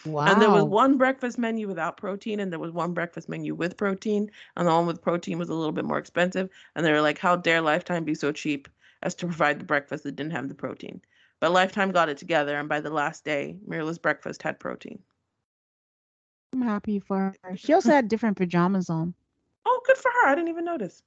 [0.05, 0.27] Wow.
[0.27, 3.77] And there was one breakfast menu without protein, and there was one breakfast menu with
[3.77, 6.51] protein, and the one with protein was a little bit more expensive.
[6.75, 8.69] And they were like, "How dare Lifetime be so cheap
[9.03, 11.01] as to provide the breakfast that didn't have the protein?"
[11.41, 15.03] But Lifetime got it together, and by the last day, Myrla's breakfast had protein.
[16.53, 17.57] I'm happy for her.
[17.57, 19.15] She also had different pajamas on.
[19.65, 20.29] Oh, good for her!
[20.29, 21.03] I didn't even notice.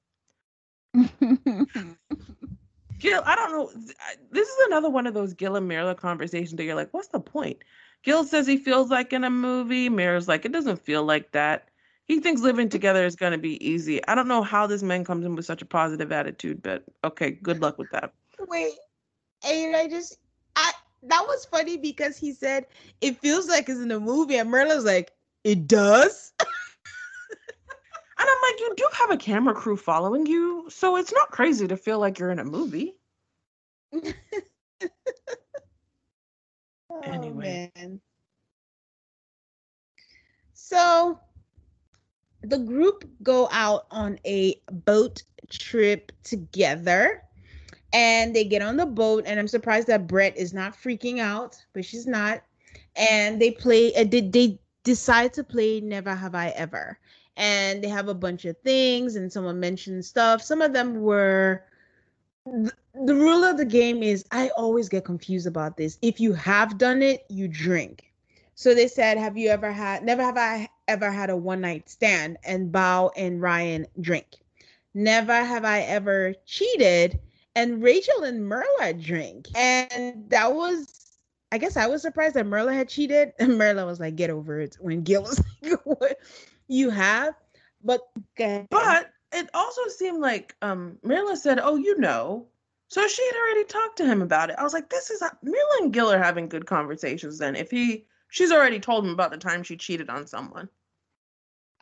[3.00, 3.72] Gil, I don't know.
[4.32, 7.20] This is another one of those Gil and Myrla conversations that you're like, what's the
[7.20, 7.60] point?
[8.04, 9.90] Gil says he feels like in a movie.
[9.90, 11.70] Myrla's like, it doesn't feel like that.
[12.06, 14.06] He thinks living together is going to be easy.
[14.08, 17.32] I don't know how this man comes in with such a positive attitude, but okay,
[17.32, 18.14] good luck with that.
[18.48, 18.76] Wait,
[19.46, 20.18] and I just,
[20.56, 20.72] I
[21.04, 22.66] that was funny because he said
[23.02, 25.12] it feels like it's in a movie, and Myrla's like,
[25.44, 26.32] it does.
[28.20, 31.68] And I'm like, you do have a camera crew following you, so it's not crazy
[31.68, 32.96] to feel like you're in a movie.
[33.94, 34.02] oh,
[37.04, 37.72] anyway.
[37.76, 38.02] Man.
[40.54, 41.20] So
[42.42, 47.24] the group go out on a boat trip together
[47.94, 51.58] and they get on the boat and i'm surprised that brett is not freaking out
[51.74, 52.42] but she's not
[52.96, 57.00] and they play uh, they, they decide to play never have i ever
[57.38, 60.42] and they have a bunch of things and someone mentioned stuff.
[60.42, 61.64] Some of them were
[62.46, 62.74] the,
[63.16, 65.98] rule of the game is i always get confused about this.
[66.02, 68.12] If you have done it you drink.
[68.56, 71.90] So they said have you ever had never have i ever had a one night
[71.90, 74.28] stand and bao and ryan drink?
[74.94, 77.20] Never have i ever cheated
[77.56, 79.48] and rachel and myrla drink.
[79.56, 80.98] And that was
[81.52, 84.60] I guess I was surprised that Myrla had cheated, and Myrla was like, "Get over
[84.60, 86.20] it." When Gil was like, "What?
[86.68, 87.36] You have,
[87.84, 88.02] but
[88.34, 88.68] okay.
[88.70, 92.48] but it also seemed like um Myrla said, "Oh, you know."
[92.90, 94.56] So she had already talked to him about it.
[94.58, 97.72] I was like, "This is a, Myrla and Gil are having good conversations." Then, if
[97.72, 100.70] he, she's already told him about the time she cheated on someone.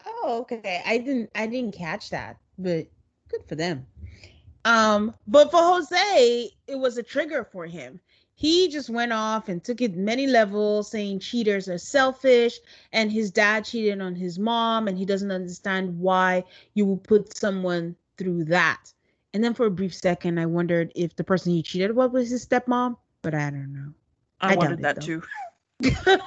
[0.05, 0.81] Oh, okay.
[0.85, 2.87] I didn't, I didn't catch that, but
[3.29, 3.85] good for them.
[4.65, 7.99] Um, but for Jose, it was a trigger for him
[8.35, 12.59] he just went off and took it many levels saying cheaters are selfish
[12.91, 17.35] and his dad cheated on his mom and he doesn't understand why you would put
[17.35, 18.91] someone through that
[19.33, 22.29] and then for a brief second i wondered if the person he cheated with was
[22.29, 23.93] his stepmom but i don't know
[24.41, 25.23] I, I wanted that it, too.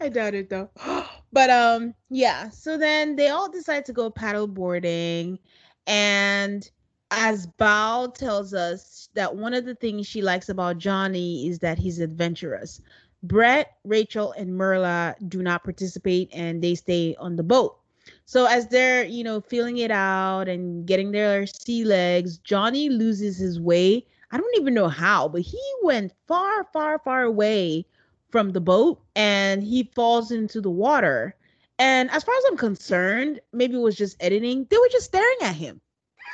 [0.00, 0.70] I doubt it though.
[1.32, 5.38] But um yeah, so then they all decide to go paddle boarding
[5.86, 6.68] and
[7.10, 11.78] as Bao tells us that one of the things she likes about Johnny is that
[11.78, 12.80] he's adventurous.
[13.22, 17.76] Brett, Rachel, and Myrla do not participate and they stay on the boat.
[18.24, 23.36] So as they're, you know, feeling it out and getting their sea legs, Johnny loses
[23.36, 24.06] his way.
[24.30, 27.84] I don't even know how, but he went far, far, far away
[28.30, 31.34] from the boat and he falls into the water.
[31.78, 34.66] And as far as I'm concerned, maybe it was just editing.
[34.70, 35.80] They were just staring at him.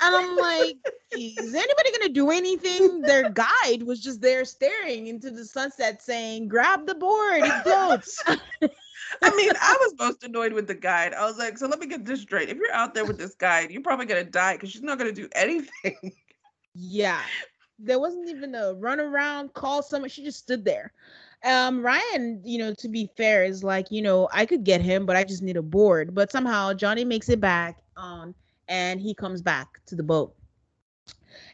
[0.02, 0.76] And I'm like,
[1.12, 3.00] is anybody gonna do anything?
[3.02, 8.22] Their guide was just there staring into the sunset saying, grab the board, it floats.
[9.22, 11.14] I mean, I was most annoyed with the guide.
[11.14, 12.48] I was like, so let me get this straight.
[12.48, 15.12] If you're out there with this guide, you're probably gonna die because she's not gonna
[15.12, 16.12] do anything.
[16.74, 17.22] yeah.
[17.78, 20.08] There wasn't even a run around, call someone.
[20.08, 20.92] She just stood there.
[21.44, 25.04] Um, Ryan, you know, to be fair, is like, you know, I could get him,
[25.04, 26.14] but I just need a board.
[26.14, 28.34] But somehow Johnny makes it back on
[28.68, 30.34] and he comes back to the boat.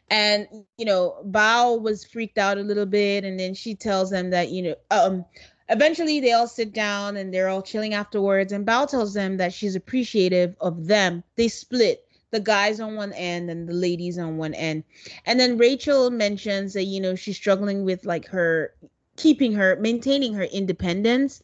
[0.09, 0.47] And
[0.77, 4.49] you know, Bao was freaked out a little bit, and then she tells them that,
[4.49, 5.25] you know, um
[5.69, 8.51] eventually they all sit down and they're all chilling afterwards.
[8.51, 11.23] And Bao tells them that she's appreciative of them.
[11.35, 14.83] They split the guys on one end and the ladies on one end.
[15.25, 18.73] And then Rachel mentions that, you know, she's struggling with like her
[19.15, 21.41] keeping her maintaining her independence.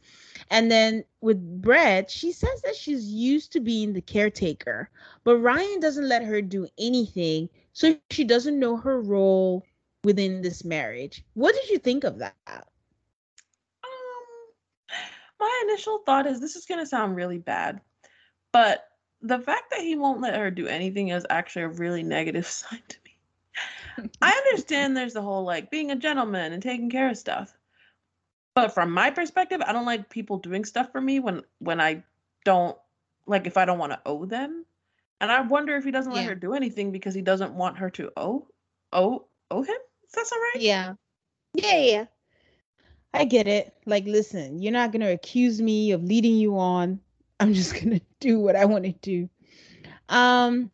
[0.50, 4.90] And then with Brett, she says that she's used to being the caretaker,
[5.24, 7.50] but Ryan doesn't let her do anything.
[7.74, 9.64] So she doesn't know her role
[10.04, 11.24] within this marriage.
[11.34, 12.36] What did you think of that?
[12.48, 12.64] Um,
[15.40, 17.82] my initial thought is this is gonna sound really bad,
[18.52, 18.86] but
[19.22, 22.82] the fact that he won't let her do anything is actually a really negative sign
[22.88, 24.10] to me.
[24.22, 27.54] I understand there's the whole like being a gentleman and taking care of stuff.
[28.56, 32.04] But from my perspective, I don't like people doing stuff for me when when I
[32.46, 32.78] don't
[33.26, 34.66] like if I don't want to owe them.
[35.22, 36.30] And I wonder if he doesn't let Yeah.
[36.30, 38.48] her do anything because he doesn't want her to owe
[38.94, 39.78] owe owe him.
[40.08, 40.62] Is that all right?
[40.62, 40.94] Yeah.
[41.54, 42.06] Yeah, yeah.
[43.14, 43.74] I get it.
[43.86, 47.00] Like, listen, you're not gonna accuse me of leading you on.
[47.40, 49.30] I'm just gonna do what I want to do.
[50.10, 50.72] Um,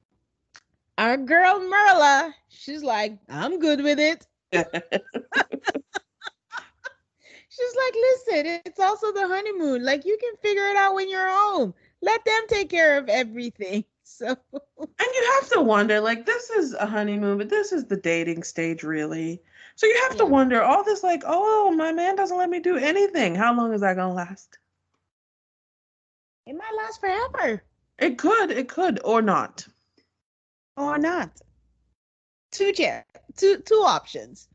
[0.98, 4.26] our girl Myrla, she's like, I'm good with it.
[7.56, 9.84] She's like, listen, it's also the honeymoon.
[9.86, 11.74] Like, you can figure it out when you're home.
[12.02, 13.86] Let them take care of everything.
[14.08, 17.98] So, And you have to wonder, like, this is a honeymoon, but this is the
[17.98, 19.42] dating stage, really.
[19.76, 22.78] So you have to wonder, all this, like, oh, my man doesn't let me do
[22.78, 23.34] anything.
[23.34, 24.60] How long is that gonna last?
[26.46, 27.64] it might last forever
[27.98, 29.68] It could, it could, or not.
[30.78, 31.32] or not.
[32.52, 34.48] Two chair, two two options.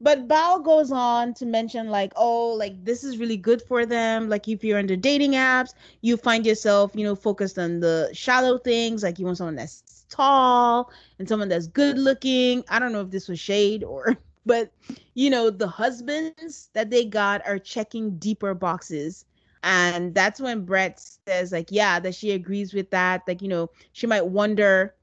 [0.00, 4.28] But Bao goes on to mention like, oh, like this is really good for them.
[4.30, 8.58] Like if you're under dating apps, you find yourself, you know, focused on the shallow
[8.58, 9.02] things.
[9.02, 12.64] Like you want someone that's tall and someone that's good looking.
[12.70, 14.72] I don't know if this was shade or, but
[15.14, 19.26] you know, the husbands that they got are checking deeper boxes.
[19.62, 23.22] And that's when Brett says, like, yeah, that she agrees with that.
[23.28, 24.94] Like, you know, she might wonder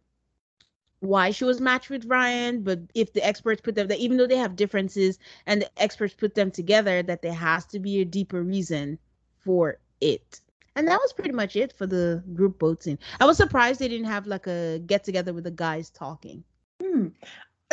[0.99, 4.27] why she was matched with Ryan, but if the experts put them that even though
[4.27, 8.05] they have differences and the experts put them together, that there has to be a
[8.05, 8.97] deeper reason
[9.37, 10.41] for it.
[10.75, 12.99] And that was pretty much it for the group boat scene.
[13.19, 16.43] I was surprised they didn't have like a get together with the guys talking.
[16.81, 17.07] Hmm.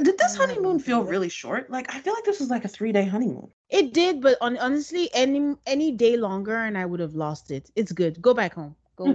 [0.02, 1.70] Did this honeymoon feel really short?
[1.70, 3.48] Like, I feel like this was like a three day honeymoon.
[3.70, 7.70] It did, but on, honestly, any any day longer and I would have lost it.
[7.76, 8.20] It's good.
[8.20, 8.74] Go back home.
[8.96, 9.14] Go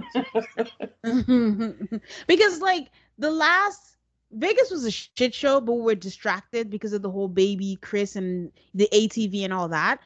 [2.26, 3.96] because like the last
[4.32, 8.16] Vegas was a shit show, but we were distracted because of the whole baby Chris
[8.16, 10.00] and the ATV and all that.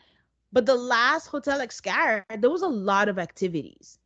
[0.52, 3.98] But the last Hotel Xcaret, there was a lot of activities.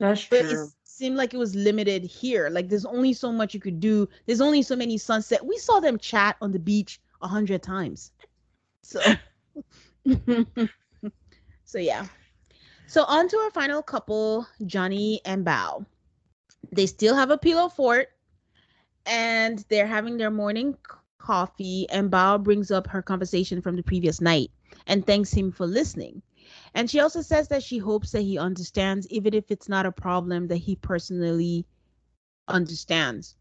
[0.00, 0.64] That's But true.
[0.64, 2.48] it seemed like it was limited here.
[2.48, 4.08] Like there's only so much you could do.
[4.26, 5.44] There's only so many sunset.
[5.44, 8.12] We saw them chat on the beach a hundred times.
[8.82, 9.00] So
[11.64, 12.06] so yeah.
[12.86, 15.84] So on to our final couple, Johnny and Bao.
[16.72, 18.08] They still have a pillow fort
[19.06, 20.76] and they're having their morning
[21.18, 24.50] coffee and Bao brings up her conversation from the previous night
[24.86, 26.22] and thanks him for listening.
[26.74, 29.92] And she also says that she hopes that he understands even if it's not a
[29.92, 31.66] problem that he personally
[32.48, 33.36] understands.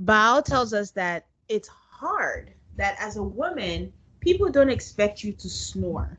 [0.00, 5.48] Bao tells us that it's hard that as a woman, people don't expect you to
[5.48, 6.18] snore.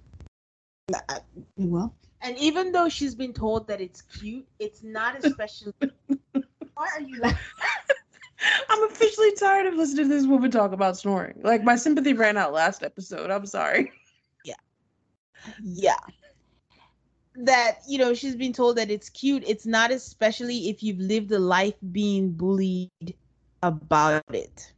[0.93, 1.19] Uh,
[1.57, 5.73] Well, and even though she's been told that it's cute, it's not especially.
[6.73, 7.37] Why are you laughing?
[8.69, 11.39] I'm officially tired of listening to this woman talk about snoring.
[11.43, 13.31] Like my sympathy ran out last episode.
[13.31, 13.91] I'm sorry.
[14.45, 14.55] Yeah.
[15.61, 15.97] Yeah.
[17.35, 19.43] That, you know, she's been told that it's cute.
[19.45, 23.15] It's not especially if you've lived a life being bullied
[23.61, 24.73] about it.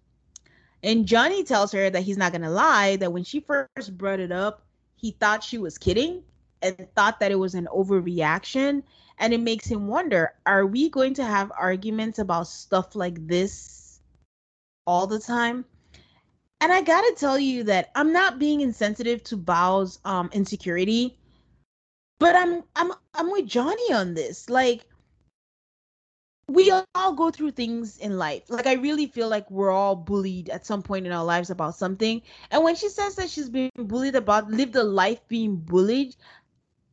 [0.84, 4.20] And Johnny tells her that he's not going to lie, that when she first brought
[4.20, 4.66] it up,
[4.96, 6.24] he thought she was kidding
[6.62, 8.84] and thought that it was an overreaction.
[9.22, 14.02] And it makes him wonder are we going to have arguments about stuff like this
[14.88, 15.64] all the time?
[16.60, 21.18] And I gotta tell you that I'm not being insensitive to Bao's um insecurity,
[22.20, 24.50] but I'm I'm I'm with Johnny on this.
[24.50, 24.86] Like
[26.48, 28.50] we all go through things in life.
[28.50, 31.76] Like I really feel like we're all bullied at some point in our lives about
[31.76, 32.22] something.
[32.50, 36.16] And when she says that she's been bullied about lived a life being bullied,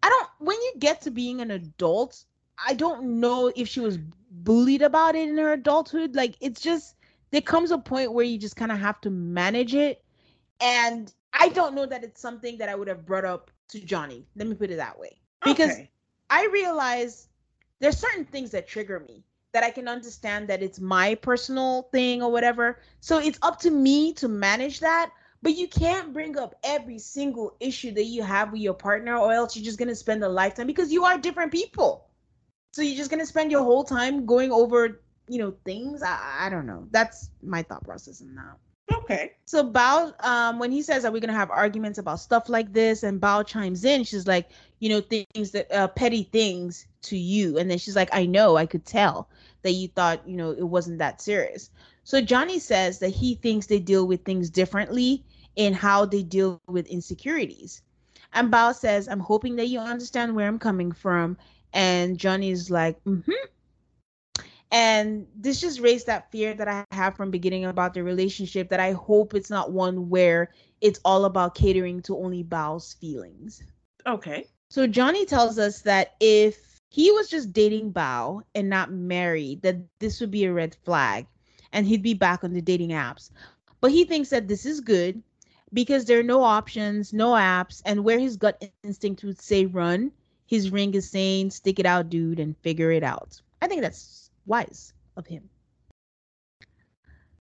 [0.03, 2.25] I don't when you get to being an adult,
[2.65, 3.99] I don't know if she was
[4.31, 6.15] bullied about it in her adulthood.
[6.15, 6.97] Like it's just
[7.31, 10.03] there comes a point where you just kind of have to manage it.
[10.61, 14.27] And I don't know that it's something that I would have brought up to Johnny.
[14.37, 15.19] Let me put it that way.
[15.43, 15.91] Because Okay.
[16.31, 17.29] I realize
[17.81, 22.23] there's certain things that trigger me that I can understand that it's my personal thing
[22.23, 22.81] or whatever.
[23.01, 25.11] So it's up to me to manage that.
[25.43, 29.33] But you can't bring up every single issue that you have with your partner, or
[29.33, 32.07] else you're just gonna spend a lifetime because you are different people.
[32.73, 36.03] So you're just gonna spend your whole time going over, you know, things.
[36.03, 36.87] I, I don't know.
[36.91, 38.57] That's my thought process in that.
[38.93, 39.33] Okay.
[39.45, 43.03] So Bao, um, when he says, "Are we gonna have arguments about stuff like this?"
[43.03, 44.51] and Bao chimes in, she's like,
[44.81, 48.57] "You know, things that uh, petty things to you," and then she's like, "I know,
[48.57, 49.29] I could tell
[49.63, 51.71] that you thought, you know, it wasn't that serious."
[52.09, 55.27] So Johnny says that he thinks they deal with things differently
[55.57, 57.83] in how they deal with insecurities,
[58.33, 61.37] and Bao says, "I'm hoping that you understand where I'm coming from,"
[61.75, 63.45] and Johnny's like, "Mm-hmm."
[64.71, 68.81] and this just raised that fear that i have from beginning about the relationship that
[68.81, 70.53] i hope it's not one where
[70.83, 73.63] it's all about catering to only bao's feelings
[74.07, 74.47] Okay.
[74.69, 79.77] so johnny tells us that if he was just dating bao and not married that
[80.01, 81.27] this would be a red flag
[81.73, 83.31] and he'd be back on the dating apps
[83.81, 85.23] but he thinks that this is good
[85.73, 90.11] because there are no options no apps and where his gut instinct would say run
[90.47, 94.29] his ring is saying stick it out dude and figure it out i think that's
[94.49, 95.49] wise of him.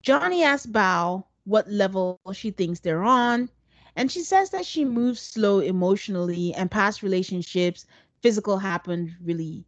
[0.03, 3.49] Johnny asks Bao what level she thinks they're on,
[3.97, 7.87] and she says that she moves slow emotionally and past relationships,
[8.21, 9.65] physical happened really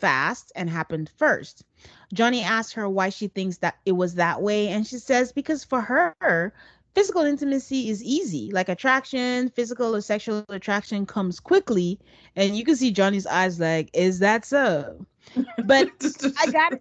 [0.00, 1.64] fast and happened first.
[2.12, 5.64] Johnny asks her why she thinks that it was that way, and she says because
[5.64, 6.52] for her,
[6.94, 8.50] physical intimacy is easy.
[8.52, 11.98] Like attraction, physical or sexual attraction comes quickly,
[12.34, 15.06] and you can see Johnny's eyes like, is that so?
[15.64, 15.90] But
[16.38, 16.72] I got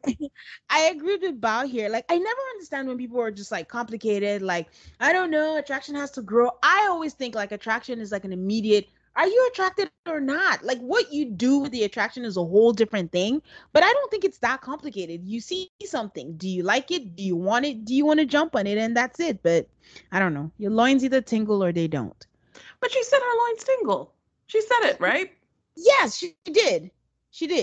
[0.70, 1.90] I agree with Bao here.
[1.90, 4.68] Like I never understand when people are just like complicated, like
[5.00, 6.52] I don't know, attraction has to grow.
[6.62, 10.64] I always think like attraction is like an immediate are you attracted or not?
[10.64, 13.42] Like what you do with the attraction is a whole different thing,
[13.74, 15.26] but I don't think it's that complicated.
[15.26, 16.96] You see something, do you like it?
[16.98, 17.70] Do you want it?
[17.70, 18.78] Do you want to jump on it?
[18.78, 19.42] And that's it.
[19.42, 19.68] But
[20.12, 20.52] I don't know.
[20.58, 22.26] Your loins either tingle or they don't.
[22.80, 24.14] But she said her loins tingle.
[24.48, 25.32] She said it, right?
[25.76, 26.74] Yes, she did.
[27.14, 27.62] She did.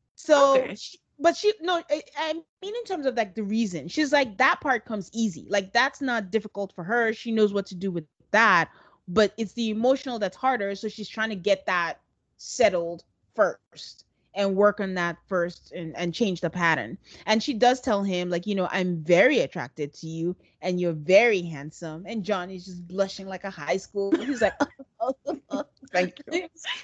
[0.00, 0.74] So, Okay.
[0.74, 4.36] she- but she no, I, I mean in terms of like the reason, she's like
[4.38, 5.46] that part comes easy.
[5.48, 7.12] Like that's not difficult for her.
[7.12, 8.70] She knows what to do with that.
[9.08, 10.74] But it's the emotional that's harder.
[10.74, 12.00] So she's trying to get that
[12.36, 13.04] settled
[13.34, 14.04] first
[14.34, 16.98] and work on that first and, and change the pattern.
[17.24, 20.92] And she does tell him, like, you know, I'm very attracted to you and you're
[20.92, 22.04] very handsome.
[22.06, 24.12] And Johnny's just blushing like a high school.
[24.12, 24.54] He's like,
[25.00, 25.16] oh,
[25.92, 26.20] Thank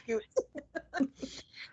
[0.07, 0.21] you.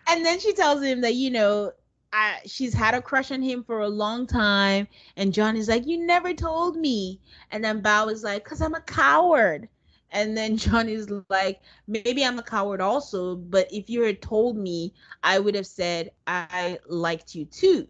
[0.08, 1.72] And then she tells him that you know
[2.12, 6.04] I, she's had a crush on him for a long time and johnny's like you
[6.04, 7.20] never told me
[7.52, 9.68] and then bao is like because i'm a coward
[10.12, 14.92] and then johnny's like maybe i'm a coward also but if you had told me
[15.22, 17.86] i would have said i liked you too.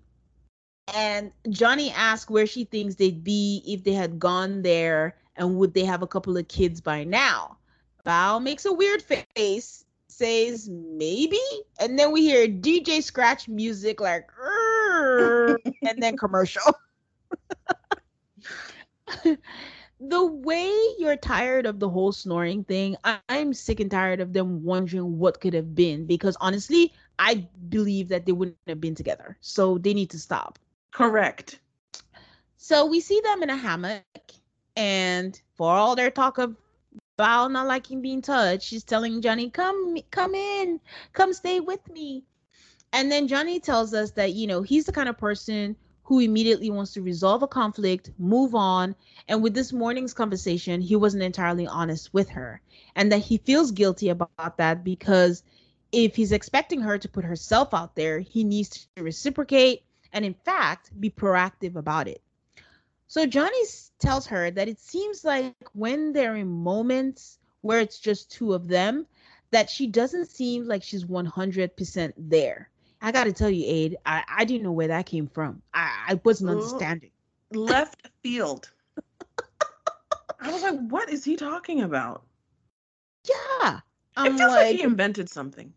[0.95, 5.73] And johnny asks where she thinks they'd be if they had gone there and would
[5.75, 7.57] they have a couple of kids by now.
[8.05, 11.41] Bao makes a weird face says maybe?
[11.79, 14.29] And then we hear dj scratch music like
[15.83, 16.63] and then commercial
[20.01, 24.33] the way you're tired of the whole snoring thing I- i'm sick and tired of
[24.33, 28.95] them wondering what could have been because honestly i believe that they wouldn't have been
[28.95, 30.59] together so they need to stop
[30.93, 31.61] Correct.
[32.57, 34.15] so we see them in a hammock,
[34.77, 36.57] and for all their talk of
[37.19, 40.81] Val not liking being touched, she's telling Johnny, "Come, come in,
[41.13, 42.25] come stay with me."
[42.93, 45.77] And then Johnny tells us that you know he's the kind of person
[46.11, 48.97] who immediately wants to resolve a conflict, move on,
[49.29, 52.61] and with this morning's conversation, he wasn't entirely honest with her,
[52.97, 55.45] and that he feels guilty about that because
[55.93, 60.35] if he's expecting her to put herself out there, he needs to reciprocate and, in
[60.35, 62.21] fact, be proactive about it.
[63.07, 63.63] So Johnny
[64.01, 68.67] tells her that it seems like when they're in moments where it's just two of
[68.67, 69.07] them,
[69.53, 72.69] that she doesn't seem like she's 100% there.
[73.03, 75.63] I got to tell you, Aid, I, I didn't know where that came from.
[75.73, 77.11] I, I wasn't understanding.
[77.53, 78.71] Left field.
[80.41, 82.23] I was like, what is he talking about?
[83.29, 83.81] Yeah.
[84.17, 85.73] I'm it feels like, like he invented something.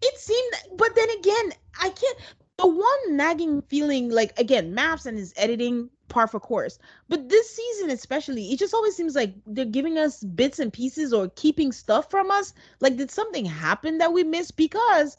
[0.00, 2.18] It seemed, but then again, I can't.
[2.58, 6.78] The one nagging feeling, like again, MAFS and his editing par for course.
[7.08, 11.12] But this season, especially, it just always seems like they're giving us bits and pieces
[11.12, 12.54] or keeping stuff from us.
[12.80, 14.56] Like, did something happen that we missed?
[14.56, 15.18] Because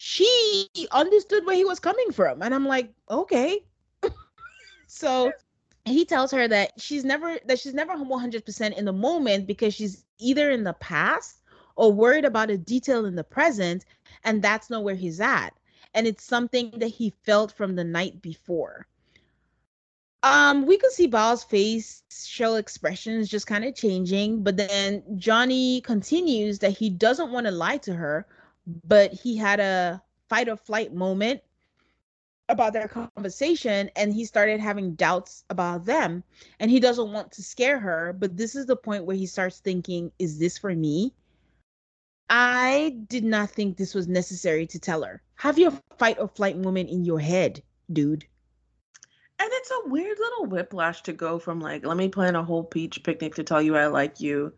[0.00, 2.40] she understood where he was coming from.
[2.40, 3.64] And I'm like, okay.
[4.86, 5.32] so
[5.84, 10.04] he tells her that she's never that she's never 100% in the moment because she's
[10.18, 11.42] either in the past
[11.74, 13.84] or worried about a detail in the present
[14.22, 15.50] and that's not where he's at
[15.94, 18.86] and it's something that he felt from the night before
[20.22, 21.44] um we could see Bao's
[22.10, 27.52] show expressions just kind of changing but then Johnny continues that he doesn't want to
[27.52, 28.26] lie to her
[28.84, 31.40] but he had a fight or flight moment
[32.50, 36.22] about their conversation and he started having doubts about them.
[36.60, 39.60] And he doesn't want to scare her but this is the point where he starts
[39.60, 41.12] thinking is this for me?
[42.30, 45.22] I did not think this was necessary to tell her.
[45.36, 47.62] Have your fight or flight moment in your head
[47.92, 48.26] dude.
[49.40, 52.64] And it's a weird little whiplash to go from like let me plan a whole
[52.64, 54.52] peach picnic to tell you i like you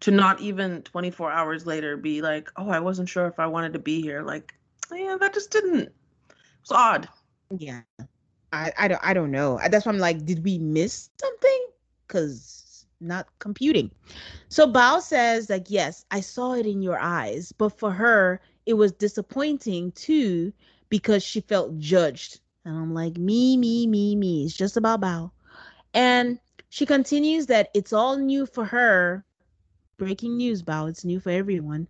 [0.00, 3.72] to not even 24 hours later be like, oh, I wasn't sure if I wanted
[3.72, 4.22] to be here.
[4.22, 4.54] Like,
[4.92, 5.90] yeah, that just didn't.
[6.60, 7.08] It's odd.
[7.50, 7.82] Yeah,
[8.52, 9.58] I I don't I don't know.
[9.70, 11.66] That's why I'm like, did we miss something?
[12.08, 13.90] Cause not computing.
[14.48, 18.74] So Bao says like, yes, I saw it in your eyes, but for her, it
[18.74, 20.52] was disappointing too
[20.88, 22.40] because she felt judged.
[22.64, 24.44] And I'm like, me, me, me, me.
[24.44, 25.30] It's just about Bao.
[25.94, 26.38] And
[26.70, 29.24] she continues that it's all new for her
[29.98, 30.88] breaking news, Bao.
[30.88, 31.88] It's new for everyone.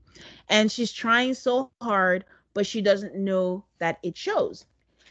[0.48, 2.24] And she's trying so hard,
[2.54, 4.66] but she doesn't know that it shows.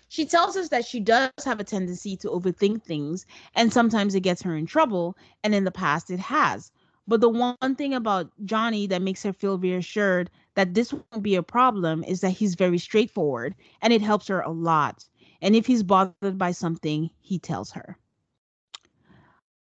[0.09, 3.25] She tells us that she does have a tendency to overthink things,
[3.55, 6.71] and sometimes it gets her in trouble, and in the past it has.
[7.07, 11.35] But the one thing about Johnny that makes her feel reassured that this won't be
[11.35, 15.05] a problem is that he's very straightforward, and it helps her a lot.
[15.41, 17.97] And if he's bothered by something, he tells her.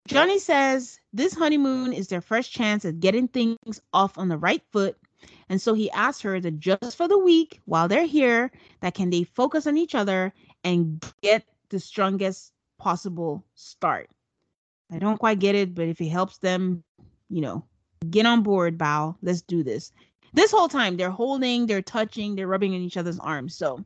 [0.08, 4.62] Johnny says this honeymoon is their first chance at getting things off on the right
[4.72, 4.96] foot.
[5.48, 8.50] And so he asks her that just for the week while they're here,
[8.80, 10.32] that can they focus on each other
[10.64, 14.08] and get the strongest possible start.
[14.90, 16.82] I don't quite get it, but if it helps them,
[17.28, 17.64] you know,
[18.08, 19.16] get on board, Bao.
[19.22, 19.92] Let's do this.
[20.32, 23.54] This whole time they're holding, they're touching, they're rubbing in each other's arms.
[23.56, 23.84] So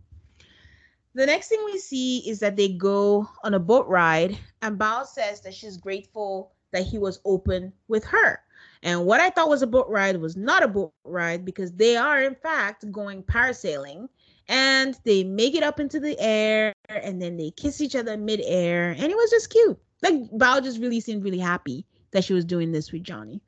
[1.15, 5.07] the next thing we see is that they go on a boat ride, and Bao
[5.07, 8.41] says that she's grateful that he was open with her.
[8.83, 11.97] And what I thought was a boat ride was not a boat ride because they
[11.97, 14.09] are, in fact, going parasailing
[14.49, 18.91] and they make it up into the air and then they kiss each other midair.
[18.91, 19.79] And it was just cute.
[20.03, 23.41] Like, Bao just really seemed really happy that she was doing this with Johnny.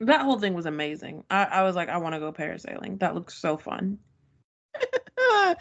[0.00, 1.24] That whole thing was amazing.
[1.30, 2.98] I, I was like, I want to go parasailing.
[2.98, 3.98] That looks so fun.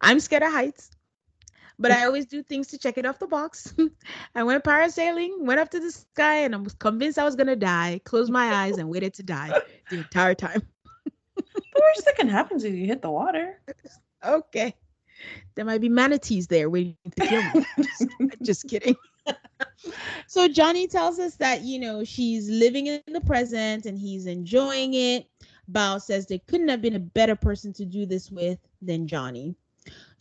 [0.00, 0.90] I'm scared of heights,
[1.78, 3.74] but I always do things to check it off the box.
[4.34, 7.56] I went parasailing, went up to the sky, and I was convinced I was gonna
[7.56, 8.00] die.
[8.04, 9.52] Closed my eyes and waited to die
[9.90, 10.62] the entire time.
[11.36, 13.60] the worst that can happen is you hit the water.
[14.22, 14.74] Okay.
[15.54, 17.64] There might be manatees there waiting to kill me.
[17.78, 18.06] just,
[18.42, 18.96] just kidding.
[20.26, 24.94] so Johnny tells us that you know she's living in the present and he's enjoying
[24.94, 25.26] it.
[25.72, 29.54] Bao says there couldn't have been a better person to do this with than Johnny.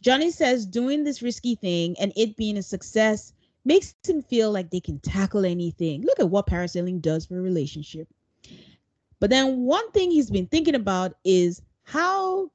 [0.02, 3.34] Johnny says doing this risky thing and it being a success
[3.66, 6.02] makes him feel like they can tackle anything.
[6.04, 8.08] Look at what parasailing does for a relationship.
[9.20, 12.52] But then one thing he's been thinking about is how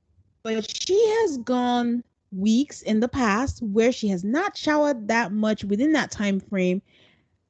[0.44, 5.64] but she has gone weeks in the past where she has not showered that much
[5.64, 6.82] within that time frame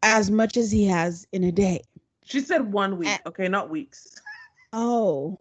[0.04, 1.82] as much as he has in a day.
[2.24, 4.20] She said one week, okay, not weeks.
[4.74, 5.38] Oh,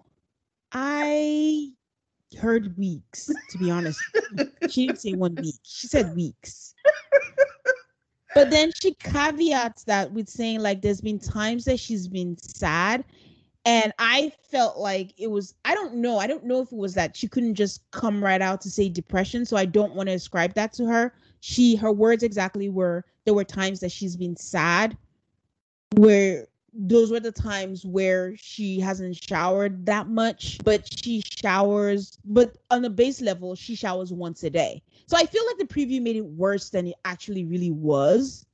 [0.72, 1.70] I
[2.38, 4.00] heard weeks, to be honest.
[4.68, 6.74] she didn't say one week, she said weeks.
[8.34, 13.04] But then she caveats that with saying, like, there's been times that she's been sad.
[13.70, 16.18] And I felt like it was, I don't know.
[16.18, 18.88] I don't know if it was that she couldn't just come right out to say
[18.88, 19.46] depression.
[19.46, 21.14] So I don't want to ascribe that to her.
[21.38, 24.96] She, her words exactly were there were times that she's been sad
[25.94, 32.58] where those were the times where she hasn't showered that much, but she showers, but
[32.72, 34.82] on the base level, she showers once a day.
[35.06, 38.46] So I feel like the preview made it worse than it actually really was.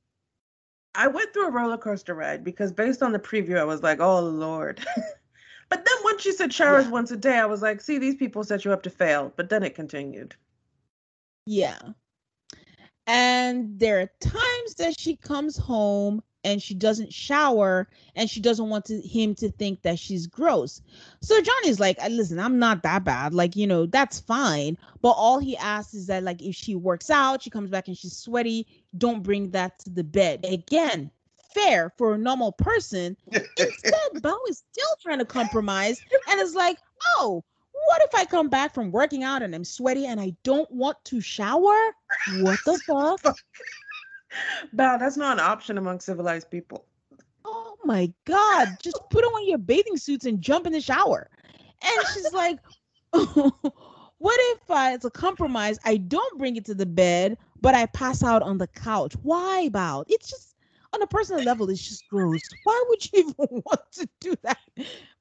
[0.97, 3.99] I went through a roller coaster ride because based on the preview, I was like,
[3.99, 4.83] oh Lord.
[5.69, 6.91] but then once she said showers yeah.
[6.91, 9.31] once a day, I was like, see, these people set you up to fail.
[9.35, 10.35] But then it continued.
[11.45, 11.77] Yeah.
[13.05, 18.69] And there are times that she comes home and she doesn't shower and she doesn't
[18.69, 20.81] want to, him to think that she's gross.
[21.21, 23.33] So Johnny's like, uh, listen, I'm not that bad.
[23.33, 24.77] Like, you know, that's fine.
[25.01, 27.97] But all he asks is that, like, if she works out, she comes back and
[27.97, 28.65] she's sweaty,
[28.97, 30.45] don't bring that to the bed.
[30.49, 31.11] Again,
[31.53, 33.17] fair for a normal person.
[33.31, 36.77] Instead, Bao is still trying to compromise and is like,
[37.17, 37.43] oh,
[37.87, 40.97] what if I come back from working out and I'm sweaty and I don't want
[41.05, 41.75] to shower?
[42.37, 43.37] What the fuck?
[44.75, 46.85] Bao, that's not an option among civilized people.
[47.45, 51.29] Oh my god, just put on your bathing suits and jump in the shower.
[51.81, 52.59] And she's like,
[53.11, 55.79] what if I, it's a compromise?
[55.85, 59.13] I don't bring it to the bed, but I pass out on the couch.
[59.21, 60.03] Why, Bao?
[60.07, 60.55] It's just
[60.93, 62.41] on a personal level, it's just gross.
[62.63, 63.33] Why would you even
[63.65, 64.59] want to do that?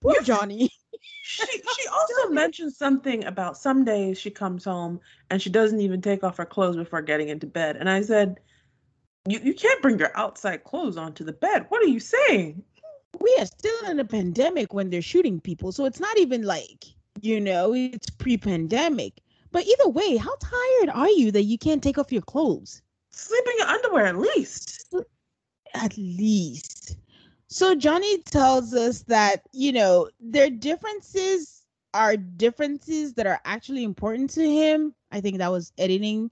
[0.00, 0.70] Poor Johnny
[1.26, 5.00] she she also mentioned something about some days she comes home
[5.30, 7.76] and she doesn't even take off her clothes before getting into bed.
[7.76, 8.38] And I said,
[9.28, 11.66] You you can't bring your outside clothes onto the bed.
[11.68, 12.62] What are you saying?
[13.20, 15.72] We are still in a pandemic when they're shooting people.
[15.72, 16.84] So it's not even like,
[17.22, 19.14] you know, it's pre-pandemic.
[19.52, 22.82] But either way, how tired are you that you can't take off your clothes?
[23.10, 24.94] Sleeping in your underwear at least.
[25.74, 26.98] At least.
[27.48, 31.62] So Johnny tells us that, you know, their differences
[31.94, 34.94] are differences that are actually important to him.
[35.10, 36.30] I think that was editing.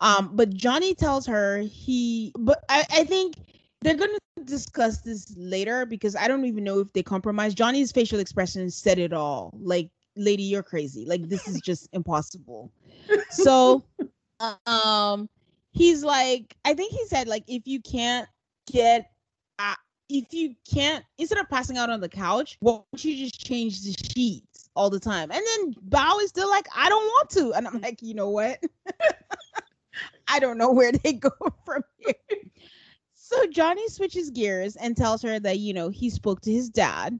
[0.00, 3.34] Um, but Johnny tells her he but I, I think
[3.80, 7.54] they're gonna discuss this later because I don't even know if they compromise.
[7.54, 9.52] Johnny's facial expression said it all.
[9.60, 11.06] Like, lady, you're crazy.
[11.06, 12.70] Like, this is just impossible.
[13.30, 13.84] So
[14.66, 15.28] um
[15.72, 18.28] he's like, I think he said, like, if you can't
[18.70, 19.10] get
[20.08, 23.82] if you can't instead of passing out on the couch, why don't you just change
[23.82, 25.30] the sheets all the time?
[25.30, 27.52] And then Bao is still like, I don't want to.
[27.54, 28.62] And I'm like, you know what?
[30.28, 31.30] I don't know where they go
[31.64, 32.14] from here.
[33.14, 37.18] So Johnny switches gears and tells her that, you know, he spoke to his dad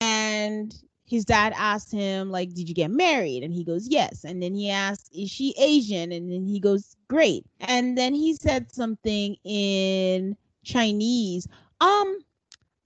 [0.00, 0.74] and
[1.06, 3.42] his dad asked him, like, did you get married?
[3.42, 4.24] And he goes, yes.
[4.24, 6.12] And then he asked, is she Asian?
[6.12, 7.44] And then he goes, great.
[7.60, 11.46] And then he said something in Chinese
[11.80, 12.18] um,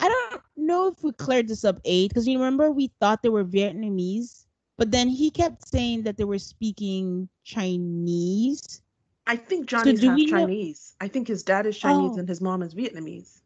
[0.00, 3.28] I don't know if we cleared this up, eight, because you remember we thought they
[3.28, 4.46] were Vietnamese,
[4.76, 8.82] but then he kept saying that they were speaking Chinese.
[9.28, 10.94] I think Johnny's so half Chinese.
[11.00, 11.04] Know?
[11.04, 12.18] I think his dad is Chinese oh.
[12.18, 13.40] and his mom is Vietnamese.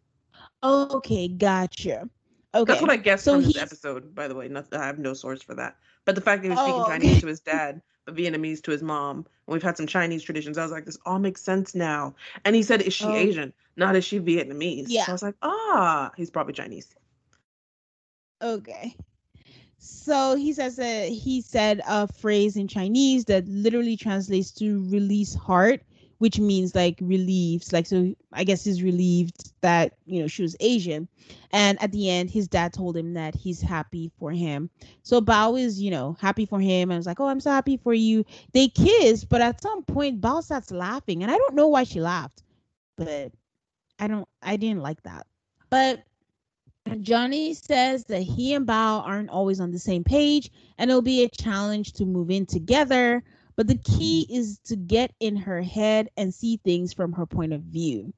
[0.63, 2.09] Okay, gotcha.
[2.55, 4.15] Okay, that's what I guessed so from this episode.
[4.15, 6.51] By the way, not, I have no source for that, but the fact that he
[6.51, 9.19] was speaking oh, Chinese to his dad but Vietnamese to his mom.
[9.19, 10.59] And we've had some Chinese traditions.
[10.59, 12.15] I was like, this all makes sense now.
[12.45, 13.15] And he said, is she oh.
[13.15, 13.53] Asian?
[13.77, 14.87] Not is she Vietnamese?
[14.89, 15.05] Yeah.
[15.05, 16.95] So I was like, ah, he's probably Chinese.
[18.41, 18.97] Okay.
[19.85, 25.35] So he says that he said a phrase in Chinese that literally translates to release
[25.35, 25.83] heart
[26.23, 27.73] which means like relieved.
[27.73, 31.09] Like, so I guess he's relieved that, you know, she was Asian.
[31.51, 34.71] And at the end, his dad told him that he's happy for him.
[35.03, 36.93] So Bao is, you know, happy for him.
[36.93, 38.25] And was like, oh, I'm so happy for you.
[38.53, 41.25] They kiss, but at some point, Bao starts laughing.
[41.25, 42.45] And I don't know why she laughed,
[42.97, 43.33] but
[43.99, 45.27] I don't, I didn't like that.
[45.71, 46.05] But
[47.01, 51.25] Johnny says that he and Bao aren't always on the same page and it'll be
[51.25, 53.23] a challenge to move in together.
[53.57, 54.41] But the key mm-hmm.
[54.41, 58.13] is to get in her head and see things from her point of view.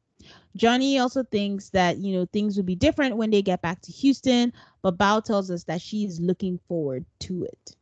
[0.56, 3.92] Johnny also thinks that, you know, things will be different when they get back to
[3.92, 7.76] Houston, but Bao tells us that she's looking forward to it.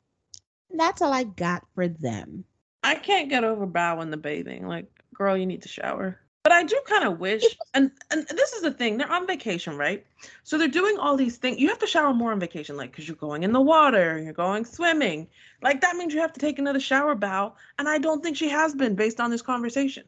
[0.71, 2.45] And that's all I got for them.
[2.83, 4.67] I can't get over Bao in the bathing.
[4.67, 6.19] Like, girl, you need to shower.
[6.43, 9.77] But I do kind of wish, and and this is the thing, they're on vacation,
[9.77, 10.05] right?
[10.43, 11.59] So they're doing all these things.
[11.59, 14.33] You have to shower more on vacation, like because you're going in the water, you're
[14.33, 15.29] going swimming.
[15.63, 18.49] Like that means you have to take another shower Bao, and I don't think she
[18.49, 20.05] has been based on this conversation.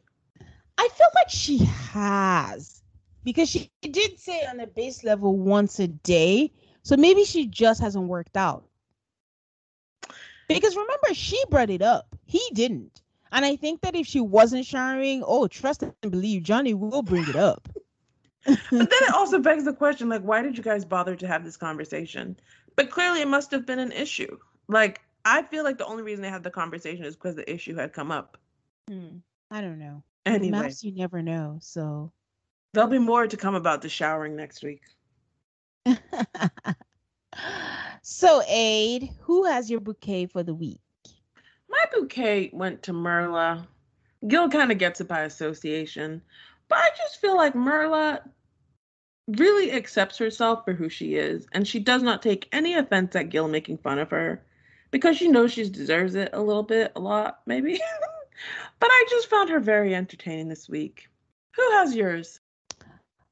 [0.77, 2.81] I feel like she has
[3.23, 6.51] because she did say on the base level once a day.
[6.83, 8.65] So maybe she just hasn't worked out.
[10.47, 12.15] Because remember, she brought it up.
[12.25, 13.01] He didn't.
[13.31, 17.27] And I think that if she wasn't showering, oh, trust and believe, Johnny will bring
[17.27, 17.67] it up.
[18.45, 21.43] but then it also begs the question like, why did you guys bother to have
[21.43, 22.37] this conversation?
[22.75, 24.37] But clearly, it must have been an issue.
[24.67, 27.75] Like, I feel like the only reason they had the conversation is because the issue
[27.75, 28.37] had come up.
[28.87, 29.17] Hmm.
[29.49, 30.03] I don't know.
[30.25, 31.57] Anyway, MAFS, you never know.
[31.61, 32.11] So
[32.73, 34.83] there'll be more to come about the showering next week.
[38.01, 40.81] so, Aid, who has your bouquet for the week?
[41.75, 43.67] My bouquet went to Myrla.
[44.25, 46.21] Gil kind of gets it by association,
[46.69, 48.21] but I just feel like Myrla
[49.27, 53.29] really accepts herself for who she is, and she does not take any offense at
[53.29, 54.41] Gil making fun of her
[54.89, 57.73] because she knows she deserves it a little bit, a lot, maybe.
[58.79, 61.09] but I just found her very entertaining this week.
[61.55, 62.39] Who has yours?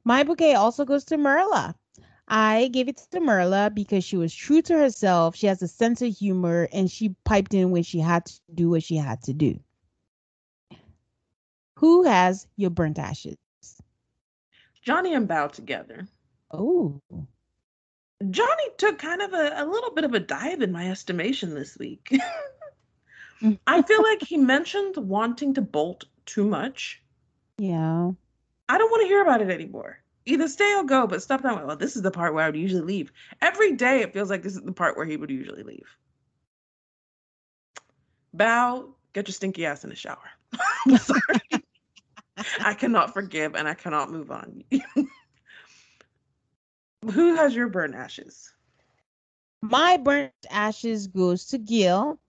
[0.03, 1.76] My bouquet also goes to Myrla.
[2.28, 5.36] I gave it to Myrla because she was true to herself.
[5.36, 8.70] She has a sense of humor and she piped in when she had to do
[8.70, 9.60] what she had to do.
[11.76, 13.36] Who has your burnt ashes?
[14.82, 16.08] Johnny and Bao together.
[16.52, 17.02] Oh.
[18.30, 21.78] Johnny took kind of a, a little bit of a dive in my estimation this
[21.78, 22.18] week.
[23.68, 27.02] I feel like he mentioned wanting to bolt too much.
[27.60, 28.10] Yeah.
[28.68, 31.66] I don't want to hear about it anymore either stay or go, but stop talking
[31.66, 33.12] well, this is the part where I would usually leave.
[33.41, 35.98] Every day it feels like this is the part where he would usually leave.
[38.36, 40.30] Bao, get your stinky ass in the shower.
[40.98, 41.64] sorry.
[42.62, 44.64] I cannot forgive and I cannot move on.
[47.12, 48.52] Who has your burnt ashes?
[49.62, 52.20] My burnt ashes goes to Gil.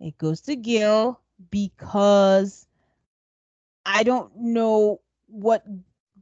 [0.00, 2.66] It goes to Gil because
[3.86, 5.64] I don't know what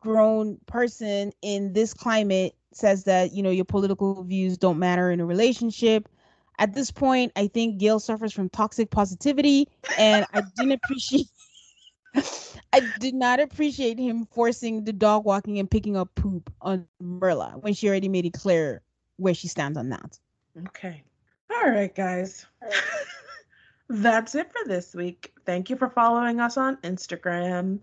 [0.03, 5.21] grown person in this climate says that you know your political views don't matter in
[5.21, 6.09] a relationship.
[6.59, 9.69] At this point i think gil suffers from toxic positivity
[9.99, 11.27] and i didn't appreciate
[12.73, 17.55] i did not appreciate him forcing the dog walking and picking up poop on myrla
[17.61, 18.83] when she already made it clear
[19.17, 20.19] where she stands on that.
[20.69, 21.03] Okay.
[21.51, 22.47] All right guys.
[23.89, 25.33] That's it for this week.
[25.47, 27.81] Thank you for following us on instagram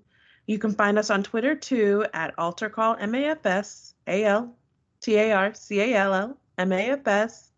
[0.50, 4.56] you can find us on Twitter too at AltarCall MAFS A L
[5.00, 7.52] T A R C A L L M A F S.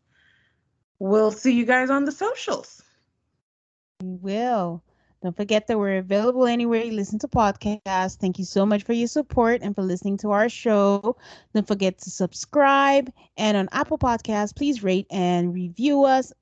[0.99, 2.84] We'll see you guys on the socials.
[4.03, 4.84] We will.
[5.23, 8.18] Don't forget that we're available anywhere you listen to podcasts.
[8.18, 11.15] Thank you so much for your support and for listening to our show.
[11.55, 13.09] Don't forget to subscribe.
[13.38, 16.34] And on Apple Podcasts, please rate and review us.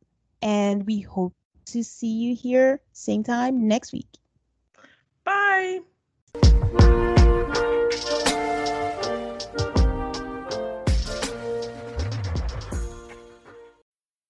[0.41, 1.35] And we hope
[1.67, 4.09] to see you here same time next week.
[5.23, 5.81] Bye.
[6.33, 7.48] Thank you.